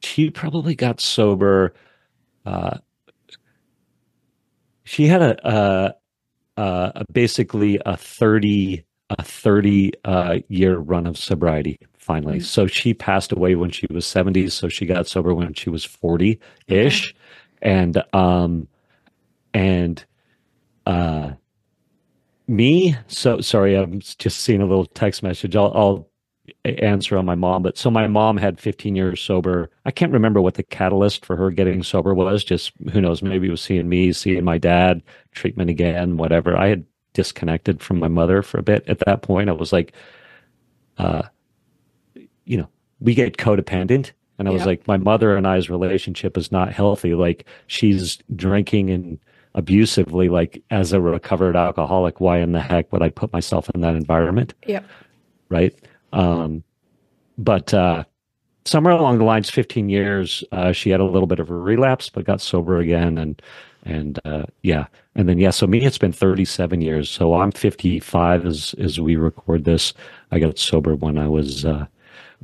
she 0.02 0.30
probably 0.30 0.76
got 0.76 1.00
sober. 1.00 1.74
Uh, 2.46 2.78
she 4.84 5.08
had 5.08 5.22
a, 5.22 5.48
a, 5.48 5.94
a, 6.58 7.06
basically 7.12 7.80
a 7.86 7.96
30, 7.98 8.84
a 9.12 9.24
30 9.24 9.92
uh, 10.06 10.40
year 10.48 10.78
run 10.78 11.06
of 11.06 11.18
sobriety 11.18 11.78
finally. 11.98 12.40
So 12.40 12.66
she 12.66 12.94
passed 12.94 13.32
away 13.32 13.56
when 13.56 13.70
she 13.70 13.86
was 13.92 14.06
70. 14.08 14.50
So 14.50 14.68
she 14.68 14.86
got 14.86 15.08
sober 15.08 15.34
when 15.34 15.54
she 15.54 15.70
was 15.70 15.86
40 15.86 16.40
ish. 16.68 17.14
And, 17.62 18.02
um, 18.14 18.68
and, 19.54 20.04
uh, 20.86 21.34
me 22.48 22.96
so 23.06 23.40
sorry 23.42 23.76
i'm 23.78 24.00
just 24.00 24.40
seeing 24.40 24.60
a 24.60 24.66
little 24.66 24.88
text 24.88 25.22
message 25.22 25.56
i'll, 25.56 25.72
I'll 25.76 26.09
answer 26.66 27.18
on 27.18 27.26
my 27.26 27.36
mom 27.36 27.64
but 27.64 27.78
so 27.78 27.90
my 27.90 28.08
mom 28.08 28.38
had 28.38 28.60
15 28.60 28.96
years 28.96 29.22
sober. 29.22 29.70
I 29.86 29.92
can't 29.92 30.12
remember 30.12 30.42
what 30.42 30.56
the 30.56 30.64
catalyst 30.64 31.26
for 31.26 31.36
her 31.36 31.52
getting 31.52 31.84
sober 31.84 32.14
was 32.14 32.44
just 32.44 32.72
who 32.92 33.02
knows 33.02 33.22
maybe 33.22 33.48
it 33.48 33.52
was 33.52 33.62
seeing 33.62 33.90
me 33.90 34.14
seeing 34.14 34.44
my 34.44 34.58
dad 34.58 35.02
treatment 35.32 35.70
again 35.70 36.18
whatever. 36.18 36.58
I 36.58 36.68
had 36.68 36.86
disconnected 37.14 37.82
from 37.82 38.00
my 38.00 38.08
mother 38.08 38.42
for 38.42 38.60
a 38.60 38.64
bit 38.64 38.84
at 38.88 39.00
that 39.00 39.22
point. 39.22 39.50
I 39.50 39.54
was 39.54 39.74
like 39.74 39.94
uh 40.98 41.24
you 42.46 42.58
know 42.58 42.70
we 43.00 43.14
get 43.14 43.38
codependent. 43.38 44.12
And 44.38 44.48
i 44.48 44.52
was 44.52 44.66
like 44.66 44.88
my 44.88 44.96
mother 44.96 45.36
and 45.36 45.46
i's 45.46 45.70
relationship 45.70 46.38
is 46.38 46.52
not 46.52 46.72
healthy. 46.72 47.14
Like 47.14 47.46
she's 47.68 48.20
drinking 48.36 48.90
and 48.90 49.20
abusively 49.56 50.30
like 50.30 50.64
as 50.70 50.94
a 50.94 51.02
recovered 51.02 51.56
alcoholic 51.56 52.22
why 52.22 52.38
in 52.38 52.52
the 52.52 52.60
heck 52.60 52.94
would 52.94 53.02
i 53.02 53.10
put 53.10 53.34
myself 53.34 53.70
in 53.74 53.82
that 53.82 53.96
environment? 53.96 54.54
Yep. 54.68 54.86
right 55.50 55.76
um 56.14 56.64
but 57.38 57.74
uh 57.74 58.04
somewhere 58.66 58.94
along 58.94 59.18
the 59.18 59.24
lines 59.24 59.50
15 59.50 59.90
years 59.90 60.44
uh 60.52 60.72
she 60.72 60.90
had 60.90 61.00
a 61.00 61.06
little 61.06 61.28
bit 61.28 61.40
of 61.40 61.50
a 61.50 61.54
relapse 61.56 62.10
but 62.10 62.26
got 62.26 62.42
sober 62.42 62.78
again 62.80 63.18
and 63.18 63.42
and 63.84 64.20
uh 64.26 64.46
yeah. 64.62 64.88
And 65.16 65.28
then 65.28 65.40
yeah 65.40 65.52
so 65.52 65.68
me 65.68 65.84
it's 65.84 65.98
been 65.98 66.12
37 66.12 66.82
years. 66.82 67.10
So 67.10 67.34
i'm 67.36 67.52
55 67.52 68.46
as 68.46 68.76
as 68.78 69.00
we 69.00 69.16
record 69.16 69.64
this. 69.66 69.94
I 70.32 70.40
got 70.40 70.60
sober 70.60 70.96
when 70.96 71.18
i 71.18 71.28
was 71.28 71.66
uh 71.66 71.86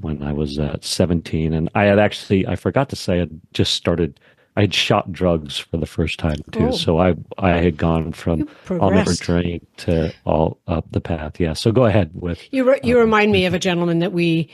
when 0.01 0.23
i 0.23 0.33
was 0.33 0.59
uh 0.59 0.77
17 0.81 1.53
and 1.53 1.69
i 1.75 1.83
had 1.85 1.99
actually 1.99 2.45
i 2.47 2.55
forgot 2.55 2.89
to 2.89 2.95
say 2.95 3.21
i 3.21 3.27
just 3.53 3.73
started 3.73 4.19
i 4.55 4.61
had 4.61 4.73
shot 4.73 5.11
drugs 5.11 5.57
for 5.57 5.77
the 5.77 5.85
first 5.85 6.19
time 6.19 6.37
too 6.51 6.67
Oh. 6.67 6.71
so 6.71 6.99
i 6.99 7.15
i 7.37 7.51
had 7.51 7.77
gone 7.77 8.11
from 8.13 8.47
i'll 8.69 8.91
never 8.91 9.13
drink 9.13 9.63
to 9.77 10.13
all 10.25 10.59
up 10.67 10.85
the 10.91 11.01
path 11.01 11.39
yeah 11.39 11.53
so 11.53 11.71
go 11.71 11.85
ahead 11.85 12.11
with 12.13 12.41
You 12.51 12.69
re- 12.69 12.79
you 12.83 12.97
remind 12.99 13.31
me 13.31 13.45
of 13.45 13.53
a 13.53 13.59
gentleman 13.59 13.99
that 13.99 14.11
we 14.13 14.49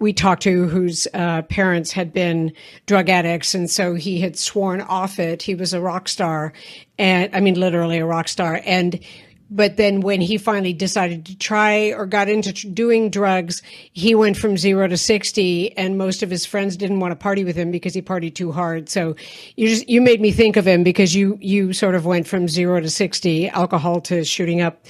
we 0.00 0.12
talked 0.12 0.42
to 0.42 0.66
whose 0.66 1.06
uh, 1.14 1.42
parents 1.42 1.92
had 1.92 2.12
been 2.12 2.52
drug 2.86 3.08
addicts, 3.08 3.54
and 3.54 3.70
so 3.70 3.94
he 3.94 4.20
had 4.20 4.36
sworn 4.36 4.80
off 4.80 5.20
it. 5.20 5.40
He 5.40 5.54
was 5.54 5.72
a 5.72 5.80
rock 5.80 6.08
star, 6.08 6.52
and 6.98 7.30
I 7.34 7.38
mean 7.38 7.54
literally 7.58 7.98
a 7.98 8.04
rock 8.04 8.26
star. 8.26 8.60
And 8.66 8.98
but 9.50 9.76
then 9.76 10.00
when 10.00 10.20
he 10.20 10.38
finally 10.38 10.72
decided 10.72 11.26
to 11.26 11.38
try 11.38 11.92
or 11.92 12.06
got 12.06 12.28
into 12.28 12.52
tr- 12.52 12.68
doing 12.68 13.10
drugs, 13.10 13.62
he 13.92 14.14
went 14.14 14.36
from 14.36 14.56
zero 14.56 14.88
to 14.88 14.96
sixty, 14.96 15.76
and 15.76 15.98
most 15.98 16.22
of 16.22 16.30
his 16.30 16.46
friends 16.46 16.76
didn't 16.76 17.00
want 17.00 17.12
to 17.12 17.16
party 17.16 17.44
with 17.44 17.56
him 17.56 17.70
because 17.70 17.94
he 17.94 18.02
partied 18.02 18.34
too 18.34 18.52
hard. 18.52 18.88
So 18.88 19.14
you 19.56 19.68
just 19.68 19.88
you 19.88 20.00
made 20.00 20.20
me 20.20 20.30
think 20.32 20.56
of 20.56 20.66
him 20.66 20.82
because 20.82 21.14
you 21.14 21.38
you 21.40 21.72
sort 21.72 21.94
of 21.94 22.06
went 22.06 22.26
from 22.26 22.48
zero 22.48 22.80
to 22.80 22.90
sixty, 22.90 23.48
alcohol 23.48 24.00
to 24.02 24.24
shooting 24.24 24.60
up 24.60 24.86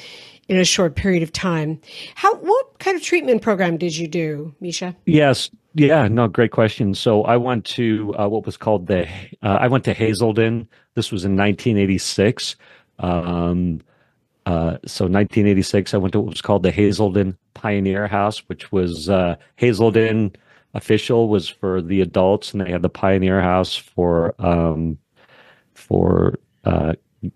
in 0.48 0.58
a 0.58 0.64
short 0.64 0.94
period 0.94 1.22
of 1.22 1.32
time. 1.32 1.80
How 2.14 2.34
what 2.36 2.78
kind 2.78 2.96
of 2.96 3.02
treatment 3.02 3.42
program 3.42 3.76
did 3.76 3.96
you 3.96 4.08
do, 4.08 4.54
Mischa? 4.62 4.94
Yes. 5.06 5.50
Yeah. 5.74 6.08
No. 6.08 6.28
Great 6.28 6.52
question. 6.52 6.94
So 6.94 7.24
I 7.24 7.36
went 7.36 7.64
to 7.66 8.14
uh, 8.18 8.28
what 8.28 8.46
was 8.46 8.56
called 8.56 8.86
the. 8.86 9.08
Uh, 9.42 9.58
I 9.60 9.68
went 9.68 9.84
to 9.84 9.94
Hazelden. 9.94 10.68
This 10.94 11.10
was 11.10 11.24
in 11.24 11.32
1986. 11.32 12.56
Um, 13.00 13.80
uh, 14.46 14.78
so 14.86 15.04
1986, 15.04 15.94
I 15.94 15.96
went 15.96 16.12
to 16.12 16.20
what 16.20 16.30
was 16.30 16.42
called 16.42 16.62
the 16.62 16.70
Hazelden 16.70 17.36
Pioneer 17.54 18.06
House, 18.06 18.40
which 18.48 18.70
was 18.72 19.08
uh, 19.08 19.36
Hazelden 19.56 20.34
official 20.74 21.28
was 21.28 21.48
for 21.48 21.80
the 21.80 22.00
adults, 22.00 22.52
and 22.52 22.60
they 22.60 22.70
had 22.70 22.82
the 22.82 22.88
Pioneer 22.88 23.40
House 23.40 23.74
for 23.74 24.34
um, 24.44 24.98
for 25.74 26.38
uh, 26.64 26.94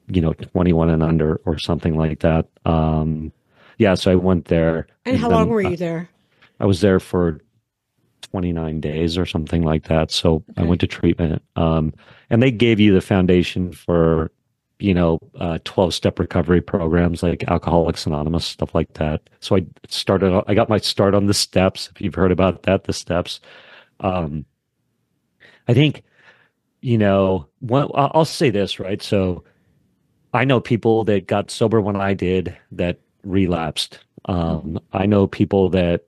you 0.09 0.21
know 0.21 0.33
21 0.33 0.91
and 0.91 1.03
under 1.03 1.41
or 1.47 1.59
something 1.59 1.97
like 1.97 2.21
that. 2.21 2.47
Um, 2.65 3.33
yeah. 3.79 3.95
So 3.95 4.11
I 4.11 4.17
went 4.17 4.47
there. 4.47 4.87
And 5.07 5.17
how 5.17 5.29
then, 5.29 5.39
long 5.39 5.49
were 5.49 5.63
you 5.63 5.77
there? 5.77 6.11
I 6.61 6.67
was 6.67 6.81
there 6.81 7.01
for 7.01 7.41
29 8.23 8.81
days 8.81 9.17
or 9.17 9.25
something 9.25 9.63
like 9.63 9.85
that. 9.85 10.11
So 10.11 10.45
I 10.57 10.63
went 10.63 10.81
to 10.83 10.87
treatment. 10.87 11.43
Um, 11.57 11.95
and 12.29 12.43
they 12.43 12.51
gave 12.51 12.81
you 12.81 12.93
the 12.93 13.01
foundation 13.01 13.73
for, 13.73 14.31
you 14.79 14.95
know, 14.95 15.19
uh, 15.39 15.59
12 15.65 15.93
step 15.95 16.19
recovery 16.19 16.61
programs 16.61 17.23
like 17.23 17.45
Alcoholics 17.49 18.07
Anonymous, 18.07 18.45
stuff 18.45 18.75
like 18.75 18.93
that. 18.95 19.23
So 19.41 19.57
I 19.57 19.67
started, 19.89 20.45
I 20.47 20.55
got 20.55 20.69
my 20.69 20.79
start 20.79 21.15
on 21.15 21.27
the 21.27 21.35
steps. 21.35 21.91
If 21.95 22.01
you've 22.01 22.15
heard 22.15 22.33
about 22.33 22.63
that, 22.65 22.85
the 22.85 22.93
steps. 22.93 23.41
Um, 24.01 24.45
I 25.67 25.75
think, 25.75 26.03
you 26.81 26.97
know, 26.97 27.49
one, 27.61 27.89
I'll 27.95 28.25
say 28.25 28.51
this, 28.51 28.79
right? 28.79 29.03
So 29.03 29.45
I 30.33 30.45
know 30.45 30.61
people 30.61 31.05
that 31.05 31.27
got 31.27 31.51
sober 31.51 31.81
when 31.81 31.97
I 31.97 32.15
did 32.15 32.57
that 32.73 33.01
relapsed. 33.25 33.99
Um, 34.27 34.79
I 34.93 35.07
know 35.07 35.27
people 35.27 35.71
that 35.71 36.07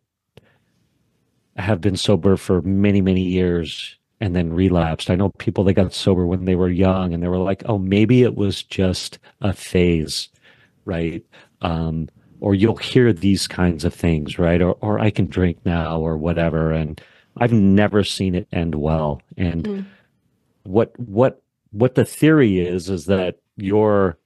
have 1.56 1.80
been 1.80 1.96
sober 1.96 2.36
for 2.36 2.62
many, 2.62 3.00
many 3.00 3.22
years 3.22 3.98
and 4.20 4.36
then 4.36 4.52
relapsed. 4.52 5.10
I 5.10 5.14
know 5.14 5.30
people 5.30 5.64
that 5.64 5.74
got 5.74 5.94
sober 5.94 6.26
when 6.26 6.44
they 6.44 6.54
were 6.54 6.68
young 6.68 7.14
and 7.14 7.22
they 7.22 7.28
were 7.28 7.38
like, 7.38 7.62
oh, 7.66 7.78
maybe 7.78 8.22
it 8.22 8.36
was 8.36 8.62
just 8.62 9.18
a 9.40 9.52
phase, 9.52 10.28
right? 10.84 11.24
Um, 11.62 12.08
or 12.40 12.54
you'll 12.54 12.76
hear 12.76 13.12
these 13.12 13.46
kinds 13.46 13.84
of 13.84 13.94
things, 13.94 14.38
right? 14.38 14.60
Or, 14.60 14.76
or 14.80 14.98
I 14.98 15.10
can 15.10 15.26
drink 15.26 15.58
now 15.64 16.00
or 16.00 16.16
whatever. 16.16 16.72
And 16.72 17.00
I've 17.36 17.52
never 17.52 18.04
seen 18.04 18.34
it 18.34 18.48
end 18.52 18.74
well. 18.74 19.22
And 19.36 19.86
what, 20.64 20.98
what, 20.98 21.42
what 21.72 21.94
the 21.94 22.04
theory 22.04 22.60
is, 22.60 22.90
is 22.90 23.06
that 23.06 23.38
your 23.56 24.18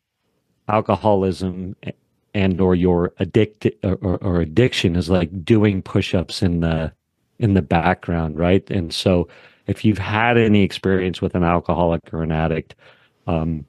alcoholism 0.68 1.76
and 2.34 2.60
or 2.60 2.74
your 2.74 3.12
addict 3.18 3.66
or, 3.82 4.16
or 4.16 4.40
addiction 4.40 4.96
is 4.96 5.08
like 5.08 5.44
doing 5.44 5.82
push-ups 5.82 6.42
in 6.42 6.60
the 6.60 6.92
in 7.38 7.54
the 7.54 7.62
background 7.62 8.38
right 8.38 8.70
and 8.70 8.92
so 8.92 9.28
if 9.66 9.84
you've 9.84 9.98
had 9.98 10.36
any 10.36 10.62
experience 10.62 11.20
with 11.20 11.34
an 11.34 11.44
alcoholic 11.44 12.00
or 12.12 12.22
an 12.22 12.32
addict 12.32 12.74
um, 13.26 13.64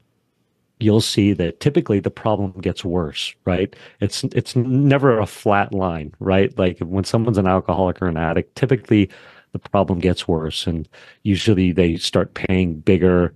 you'll 0.79 1.01
see 1.01 1.31
that 1.31 1.59
typically 1.59 1.99
the 1.99 2.11
problem 2.11 2.51
gets 2.61 2.83
worse 2.83 3.33
right 3.45 3.75
it's 4.01 4.23
it's 4.25 4.55
never 4.55 5.19
a 5.19 5.25
flat 5.25 5.73
line 5.73 6.13
right 6.19 6.57
like 6.57 6.77
when 6.79 7.03
someone's 7.03 7.37
an 7.37 7.47
alcoholic 7.47 8.01
or 8.01 8.07
an 8.07 8.17
addict 8.17 8.55
typically 8.55 9.09
the 9.53 9.59
problem 9.59 9.99
gets 9.99 10.27
worse 10.27 10.67
and 10.67 10.89
usually 11.23 11.71
they 11.71 11.95
start 11.95 12.33
paying 12.33 12.75
bigger 12.79 13.33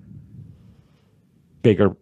bigger 1.62 1.96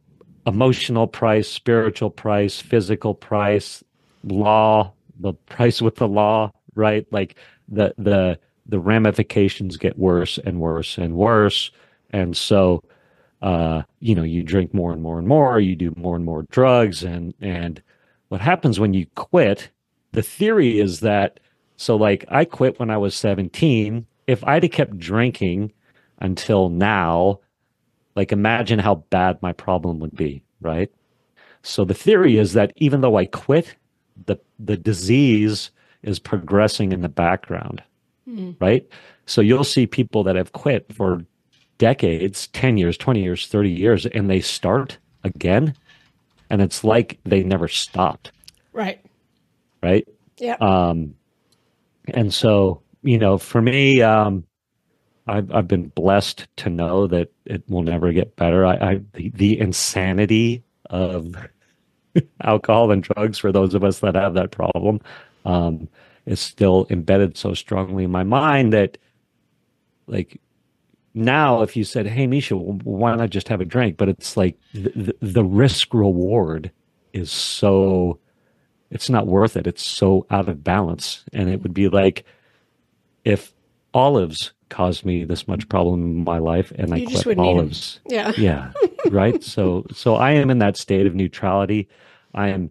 emotional 0.47 1.07
price, 1.07 1.47
spiritual 1.47 2.09
price, 2.09 2.59
physical 2.59 3.13
price, 3.13 3.83
law, 4.23 4.93
the 5.19 5.33
price 5.33 5.81
with 5.81 5.97
the 5.97 6.07
law, 6.07 6.49
right? 6.73 7.05
Like 7.11 7.35
the 7.67 7.93
the 7.97 8.39
the 8.67 8.79
ramifications 8.79 9.77
get 9.77 9.97
worse 9.97 10.37
and 10.39 10.59
worse 10.59 10.97
and 10.97 11.15
worse. 11.15 11.71
And 12.11 12.35
so 12.35 12.83
uh, 13.41 13.83
you 13.99 14.15
know, 14.15 14.23
you 14.23 14.41
drink 14.41 14.73
more 14.73 14.91
and 14.91 15.01
more 15.01 15.19
and 15.19 15.27
more, 15.27 15.59
you 15.59 15.75
do 15.75 15.93
more 15.95 16.15
and 16.15 16.25
more 16.25 16.43
drugs. 16.43 17.03
And 17.03 17.33
and 17.39 17.81
what 18.29 18.41
happens 18.41 18.79
when 18.79 18.93
you 18.93 19.05
quit, 19.15 19.69
the 20.11 20.23
theory 20.23 20.79
is 20.79 21.01
that 21.01 21.39
so 21.75 21.95
like 21.95 22.25
I 22.29 22.45
quit 22.45 22.79
when 22.79 22.89
I 22.89 22.97
was 22.97 23.15
17, 23.15 24.05
if 24.25 24.43
I'd 24.43 24.63
have 24.63 24.71
kept 24.71 24.97
drinking 24.97 25.71
until 26.19 26.69
now, 26.69 27.39
like 28.15 28.31
imagine 28.31 28.79
how 28.79 28.95
bad 29.11 29.41
my 29.41 29.53
problem 29.53 29.99
would 29.99 30.15
be 30.15 30.43
right? 30.61 30.91
So 31.61 31.85
the 31.85 31.93
theory 31.93 32.37
is 32.37 32.53
that 32.53 32.71
even 32.77 33.01
though 33.01 33.17
i 33.17 33.25
quit 33.25 33.75
the 34.25 34.37
the 34.59 34.77
disease 34.77 35.71
is 36.01 36.19
progressing 36.19 36.91
in 36.91 37.01
the 37.01 37.09
background 37.09 37.83
right 38.59 38.87
so 39.25 39.41
you'll 39.41 39.63
see 39.63 39.87
people 39.87 40.23
that 40.23 40.35
have 40.35 40.51
quit 40.51 40.91
for 40.93 41.23
decades 41.77 42.47
10 42.47 42.77
years 42.77 42.97
20 42.97 43.21
years 43.23 43.47
30 43.47 43.69
years 43.69 44.05
and 44.07 44.29
they 44.29 44.39
start 44.41 44.97
again 45.23 45.73
and 46.49 46.61
it's 46.61 46.83
like 46.83 47.19
they 47.23 47.43
never 47.43 47.67
stopped 47.67 48.31
Right. 48.73 49.03
right? 49.81 50.07
Yeah. 50.37 50.55
Um, 50.61 51.15
and 52.13 52.31
so, 52.31 52.83
you 53.01 53.17
know, 53.17 53.39
for 53.39 53.59
me, 53.59 54.03
um, 54.03 54.43
I've, 55.27 55.51
I've 55.51 55.67
been 55.67 55.87
blessed 55.89 56.47
to 56.57 56.69
know 56.69 57.07
that 57.07 57.31
it 57.45 57.63
will 57.67 57.81
never 57.81 58.13
get 58.13 58.35
better. 58.35 58.65
I, 58.67 58.75
I 58.75 59.01
the, 59.13 59.29
the 59.33 59.59
insanity 59.59 60.63
of 60.91 61.35
alcohol 62.43 62.91
and 62.91 63.01
drugs 63.01 63.39
for 63.39 63.51
those 63.51 63.73
of 63.73 63.83
us 63.83 63.99
that 64.01 64.13
have 64.13 64.35
that 64.35 64.51
problem 64.51 65.01
um, 65.43 65.89
is 66.27 66.39
still 66.39 66.85
embedded 66.91 67.35
so 67.37 67.55
strongly 67.55 68.03
in 68.03 68.11
my 68.11 68.23
mind 68.23 68.73
that, 68.73 68.97
like, 70.05 70.39
now 71.15 71.63
if 71.63 71.75
you 71.75 71.83
said, 71.83 72.05
"Hey, 72.05 72.27
Mischa, 72.27 72.55
why 72.83 73.15
not 73.15 73.31
just 73.31 73.47
have 73.47 73.61
a 73.61 73.65
drink?" 73.65 73.97
But 73.97 74.09
it's 74.09 74.37
like 74.37 74.55
the, 74.73 75.15
the, 75.19 75.43
risk 75.43 75.93
reward 75.93 76.69
is 77.13 77.31
so 77.31 78.19
it's 78.91 79.09
not 79.09 79.25
worth 79.25 79.57
it. 79.57 79.65
It's 79.65 79.83
so 79.85 80.27
out 80.29 80.47
of 80.47 80.63
balance. 80.63 81.25
And 81.33 81.49
it 81.49 81.63
would 81.63 81.73
be 81.73 81.89
like 81.89 82.23
if 83.25 83.53
olives 83.93 84.53
caused 84.69 85.05
me 85.05 85.23
this 85.23 85.47
much 85.47 85.67
problem 85.69 86.01
in 86.03 86.23
my 86.23 86.37
life 86.37 86.71
and 86.75 86.93
I 86.93 86.97
You 86.97 87.07
just 87.07 87.23
quit 87.23 87.37
wouldn't 87.37 87.47
eat 87.47 87.51
'em. 87.51 87.57
olives. 87.57 87.99
Yeah. 88.07 88.31
Yeah. 88.37 88.71
right. 89.09 89.43
So 89.43 89.85
so 89.91 90.15
I 90.15 90.31
am 90.33 90.49
in 90.49 90.59
that 90.59 90.77
state 90.77 91.07
of 91.07 91.15
neutrality. 91.15 91.87
I 92.35 92.49
am 92.49 92.69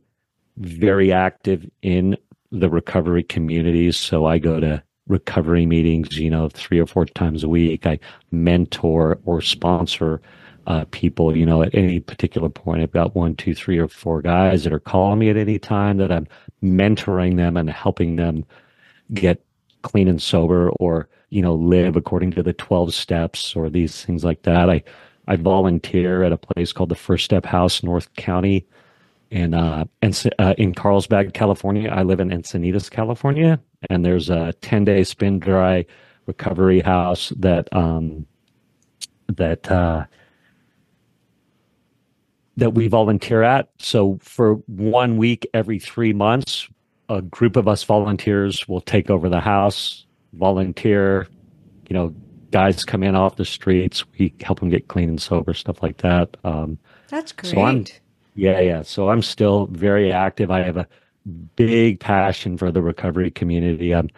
very 0.58 1.12
active 1.12 1.68
in 1.82 2.16
the 2.50 2.68
recovery 2.68 3.22
communities. 3.22 3.96
So 3.96 4.26
I 4.26 4.38
go 4.38 4.60
to 4.60 4.82
recovery 5.08 5.66
meetings, 5.66 6.18
you 6.18 6.30
know, 6.30 6.48
three 6.48 6.78
or 6.78 6.86
four 6.86 7.06
times 7.06 7.44
a 7.44 7.48
week. 7.48 7.86
I 7.86 7.98
mentor 8.30 9.18
or 9.24 9.40
sponsor 9.40 10.20
uh, 10.66 10.84
people, 10.90 11.36
you 11.36 11.46
know, 11.46 11.62
at 11.62 11.74
any 11.74 12.00
particular 12.00 12.48
point. 12.48 12.82
I've 12.82 12.92
got 12.92 13.14
one, 13.14 13.36
two, 13.36 13.54
three, 13.54 13.78
or 13.78 13.88
four 13.88 14.20
guys 14.20 14.64
that 14.64 14.72
are 14.72 14.80
calling 14.80 15.20
me 15.20 15.30
at 15.30 15.36
any 15.36 15.58
time 15.58 15.98
that 15.98 16.10
I'm 16.10 16.26
mentoring 16.62 17.36
them 17.36 17.56
and 17.56 17.70
helping 17.70 18.16
them 18.16 18.44
get 19.14 19.44
clean 19.82 20.08
and 20.08 20.20
sober 20.20 20.70
or, 20.80 21.08
you 21.30 21.40
know, 21.40 21.54
live 21.54 21.94
according 21.94 22.32
to 22.32 22.42
the 22.42 22.52
12 22.52 22.92
steps 22.92 23.54
or 23.54 23.70
these 23.70 24.04
things 24.04 24.24
like 24.24 24.42
that. 24.42 24.68
I, 24.68 24.82
I 25.28 25.36
volunteer 25.36 26.24
at 26.24 26.32
a 26.32 26.36
place 26.36 26.72
called 26.72 26.88
the 26.88 26.96
First 26.96 27.24
Step 27.24 27.46
House, 27.46 27.84
North 27.84 28.12
County, 28.14 28.66
in 29.30 29.54
uh, 29.54 29.84
uh, 30.38 30.54
in 30.58 30.74
Carlsbad, 30.74 31.34
California. 31.34 31.90
I 31.90 32.02
live 32.02 32.20
in 32.20 32.30
Encinitas, 32.30 32.90
California, 32.90 33.60
and 33.90 34.04
there's 34.04 34.30
a 34.30 34.52
10 34.60 34.84
day 34.84 35.04
spin 35.04 35.38
dry 35.38 35.84
recovery 36.26 36.80
house 36.80 37.32
that 37.36 37.68
um, 37.74 38.26
that 39.28 39.70
uh, 39.70 40.04
that 42.56 42.70
we 42.70 42.88
volunteer 42.88 43.42
at. 43.42 43.70
So 43.78 44.18
for 44.22 44.54
one 44.66 45.16
week 45.16 45.46
every 45.54 45.78
three 45.78 46.12
months, 46.12 46.68
a 47.08 47.22
group 47.22 47.56
of 47.56 47.68
us 47.68 47.82
volunteers 47.84 48.66
will 48.68 48.80
take 48.80 49.10
over 49.10 49.28
the 49.28 49.40
house, 49.40 50.06
volunteer. 50.34 51.26
You 51.88 51.94
know, 51.94 52.14
guys 52.50 52.84
come 52.84 53.02
in 53.02 53.14
off 53.14 53.36
the 53.36 53.44
streets. 53.44 54.04
We 54.18 54.34
help 54.40 54.60
them 54.60 54.70
get 54.70 54.88
clean 54.88 55.08
and 55.08 55.22
sober, 55.22 55.54
stuff 55.54 55.82
like 55.82 55.98
that. 55.98 56.36
Um, 56.44 56.78
That's 57.08 57.32
great. 57.32 57.52
So 57.52 57.60
yeah, 58.36 58.60
yeah. 58.60 58.82
So 58.82 59.08
I'm 59.10 59.22
still 59.22 59.66
very 59.72 60.12
active. 60.12 60.50
I 60.50 60.62
have 60.62 60.76
a 60.76 60.86
big 61.56 61.98
passion 61.98 62.56
for 62.56 62.70
the 62.70 62.82
recovery 62.82 63.30
community. 63.30 63.92
I'm 63.94 64.08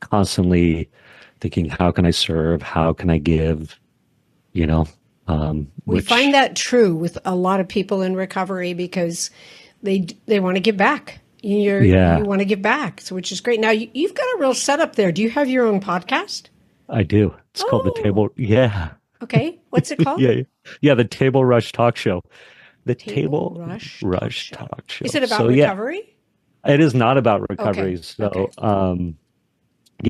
constantly 0.00 0.88
thinking, 1.40 1.68
how 1.68 1.90
can 1.90 2.06
I 2.06 2.10
serve? 2.10 2.62
How 2.62 2.92
can 2.92 3.10
I 3.10 3.18
give? 3.18 3.78
You 4.52 4.66
know, 4.66 4.86
um, 5.28 5.68
we 5.84 5.96
which- 5.96 6.06
find 6.06 6.32
that 6.34 6.56
true 6.56 6.94
with 6.96 7.18
a 7.24 7.34
lot 7.36 7.60
of 7.60 7.68
people 7.68 8.02
in 8.02 8.16
recovery 8.16 8.72
because 8.74 9.30
they 9.82 10.06
they 10.26 10.40
want 10.40 10.56
to 10.56 10.60
give 10.60 10.76
back. 10.76 11.20
You're, 11.42 11.82
Yeah. 11.82 12.18
You 12.18 12.24
want 12.24 12.40
to 12.40 12.44
give 12.46 12.62
back, 12.62 13.00
so 13.02 13.14
which 13.14 13.30
is 13.30 13.40
great. 13.40 13.60
Now 13.60 13.70
you, 13.70 13.88
you've 13.92 14.14
got 14.14 14.24
a 14.24 14.38
real 14.40 14.54
setup 14.54 14.96
there. 14.96 15.12
Do 15.12 15.22
you 15.22 15.30
have 15.30 15.48
your 15.48 15.66
own 15.66 15.80
podcast? 15.80 16.48
I 16.88 17.02
do. 17.02 17.34
It's 17.52 17.62
called 17.64 17.84
the 17.84 17.92
Oh. 17.92 18.02
Table. 18.02 18.28
Yeah, 18.36 18.90
Okay, 19.22 19.58
what's 19.70 19.90
it 19.90 19.98
called? 20.04 20.20
yeah, 20.20 20.42
yeah. 20.80 20.94
The 20.94 21.04
Table 21.04 21.44
Rush 21.44 21.72
Talk 21.72 21.96
Show. 21.96 22.22
The 22.86 22.94
Table 22.94 23.50
Table, 23.50 23.66
Rush 23.66 24.02
Rush, 24.02 24.50
Talk 24.52 24.60
Show. 24.60 24.66
Talk 24.68 24.90
Show. 24.90 25.04
Is 25.04 25.14
it 25.14 25.22
about 25.24 25.38
So, 25.38 25.48
yeah, 25.48 25.64
recovery? 25.64 26.16
It 26.66 26.80
is 26.80 26.94
not 26.94 27.18
about 27.18 27.48
recovery. 27.50 27.94
Okay, 27.94 28.02
So, 28.02 28.26
okay. 28.26 28.52
um, 28.58 29.16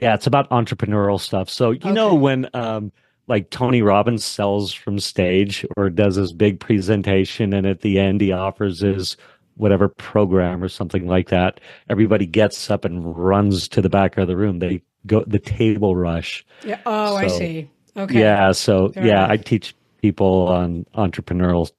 yeah, 0.00 0.14
it's 0.14 0.26
about 0.26 0.48
entrepreneurial 0.50 1.20
stuff. 1.20 1.50
So, 1.50 1.72
you 1.72 1.92
know, 1.92 2.14
when 2.14 2.48
um, 2.54 2.92
like 3.28 3.50
Tony 3.50 3.82
Robbins 3.82 4.24
sells 4.24 4.72
from 4.72 4.98
stage 4.98 5.66
or 5.76 5.90
does 5.90 6.16
his 6.16 6.32
big 6.32 6.60
presentation, 6.60 7.52
and 7.52 7.66
at 7.66 7.80
the 7.80 7.98
end 7.98 8.20
he 8.20 8.32
offers 8.32 8.80
his 8.80 9.16
whatever 9.56 9.88
program 9.88 10.62
or 10.62 10.68
something 10.68 11.06
like 11.06 11.28
that, 11.30 11.60
everybody 11.88 12.26
gets 12.26 12.70
up 12.70 12.84
and 12.84 13.16
runs 13.16 13.68
to 13.68 13.80
the 13.80 13.88
back 13.88 14.16
of 14.18 14.28
the 14.28 14.36
room. 14.36 14.58
They 14.58 14.82
go 15.06 15.24
the 15.26 15.38
table 15.38 15.96
rush. 15.96 16.44
Yeah. 16.64 16.80
Oh, 16.84 17.16
I 17.16 17.28
see. 17.28 17.70
Okay. 17.96 18.20
Yeah. 18.20 18.52
So 18.52 18.90
Fair 18.90 19.06
yeah, 19.06 19.24
enough. 19.24 19.30
I 19.30 19.36
teach 19.38 19.74
people 20.02 20.48
on 20.48 20.84
entrepreneurial 20.94 21.70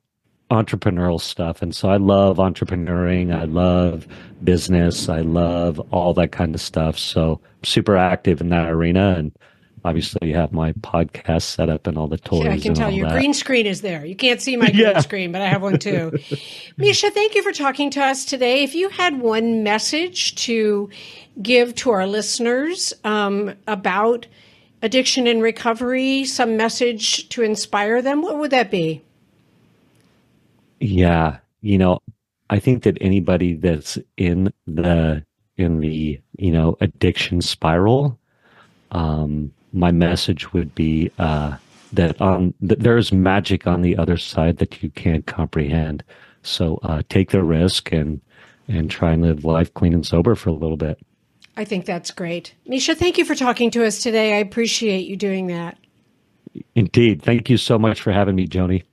entrepreneurial 0.51 1.19
stuff 1.19 1.61
and 1.61 1.75
so 1.75 1.89
I 1.89 1.97
love 1.97 2.37
entrepreneuring, 2.37 3.35
I 3.35 3.43
love 3.43 4.07
business, 4.43 5.09
I 5.09 5.19
love 5.21 5.79
all 5.91 6.13
that 6.13 6.31
kind 6.31 6.55
of 6.55 6.61
stuff. 6.61 6.97
So 6.97 7.41
super 7.63 7.97
active 7.97 8.39
in 8.39 8.49
that 8.49 8.69
arena 8.69 9.15
and 9.17 9.33
obviously 9.83 10.27
you 10.29 10.35
have 10.35 10.53
my 10.53 10.71
podcast 10.73 11.43
set 11.43 11.69
up 11.69 11.85
and 11.87 11.97
all 11.97 12.07
the 12.07 12.17
toys 12.17 12.45
Yeah, 12.45 12.51
I 12.53 12.59
can 12.59 12.73
tell 12.73 12.91
your 12.91 13.07
that. 13.07 13.13
green 13.15 13.33
screen 13.33 13.65
is 13.65 13.81
there. 13.81 14.05
You 14.05 14.15
can't 14.15 14.41
see 14.41 14.55
my 14.55 14.65
green 14.71 14.79
Yeah. 14.83 14.99
screen, 15.01 15.31
but 15.33 15.41
I 15.41 15.47
have 15.47 15.61
one 15.61 15.79
too. 15.79 16.11
Mischa, 16.79 17.11
thank 17.11 17.35
you 17.35 17.43
for 17.43 17.51
talking 17.51 17.89
to 17.91 18.01
us 18.03 18.23
today. 18.25 18.63
If 18.63 18.73
you 18.73 18.89
had 18.89 19.19
one 19.19 19.63
message 19.63 20.35
to 20.45 20.89
give 21.41 21.75
to 21.75 21.89
our 21.91 22.07
listeners 22.07 22.93
um, 23.03 23.53
about 23.67 24.27
addiction 24.81 25.27
and 25.27 25.41
recovery, 25.41 26.23
some 26.25 26.55
message 26.57 27.27
to 27.29 27.43
inspire 27.43 28.01
them, 28.01 28.21
what 28.21 28.37
would 28.37 28.51
that 28.51 28.71
be? 28.71 29.03
Yeah, 30.79 31.37
you 31.61 31.77
know, 31.77 31.99
I 32.49 32.59
think 32.59 32.83
that 32.83 32.97
anybody 33.01 33.55
that's 33.55 33.97
in 34.17 34.53
the 34.65 35.23
in 35.57 35.79
the 35.79 36.19
you 36.37 36.51
know 36.51 36.77
addiction 36.81 37.41
spiral, 37.41 38.17
um, 38.91 39.51
my 39.73 39.91
message 39.91 40.53
would 40.53 40.73
be 40.75 41.11
uh, 41.19 41.57
that 41.93 42.19
on 42.21 42.53
that 42.61 42.79
there's 42.79 43.11
magic 43.11 43.67
on 43.67 43.81
the 43.81 43.97
other 43.97 44.17
side 44.17 44.57
that 44.57 44.81
you 44.83 44.89
can't 44.89 45.25
comprehend. 45.25 46.03
So 46.43 46.79
uh, 46.83 47.01
take 47.09 47.31
the 47.31 47.43
risk 47.43 47.91
and 47.91 48.21
and 48.67 48.89
try 48.89 49.13
and 49.13 49.21
live 49.21 49.43
life 49.45 49.73
clean 49.73 49.93
and 49.93 50.05
sober 50.05 50.35
for 50.35 50.49
a 50.49 50.53
little 50.53 50.77
bit. 50.77 50.99
I 51.55 51.65
think 51.65 51.85
that's 51.85 52.11
great. 52.11 52.53
Mischa, 52.69 52.95
thank 52.95 53.17
you 53.17 53.25
for 53.25 53.33
talking 53.33 53.71
to 53.71 53.85
us 53.85 54.01
today. 54.01 54.35
I 54.35 54.37
appreciate 54.37 55.07
you 55.07 55.17
doing 55.17 55.47
that. 55.47 55.77
Indeed, 56.75 57.23
thank 57.23 57.49
you 57.49 57.57
so 57.57 57.79
much 57.79 58.01
for 58.01 58.11
having 58.11 58.35
me, 58.35 58.47
Joni. 58.47 58.83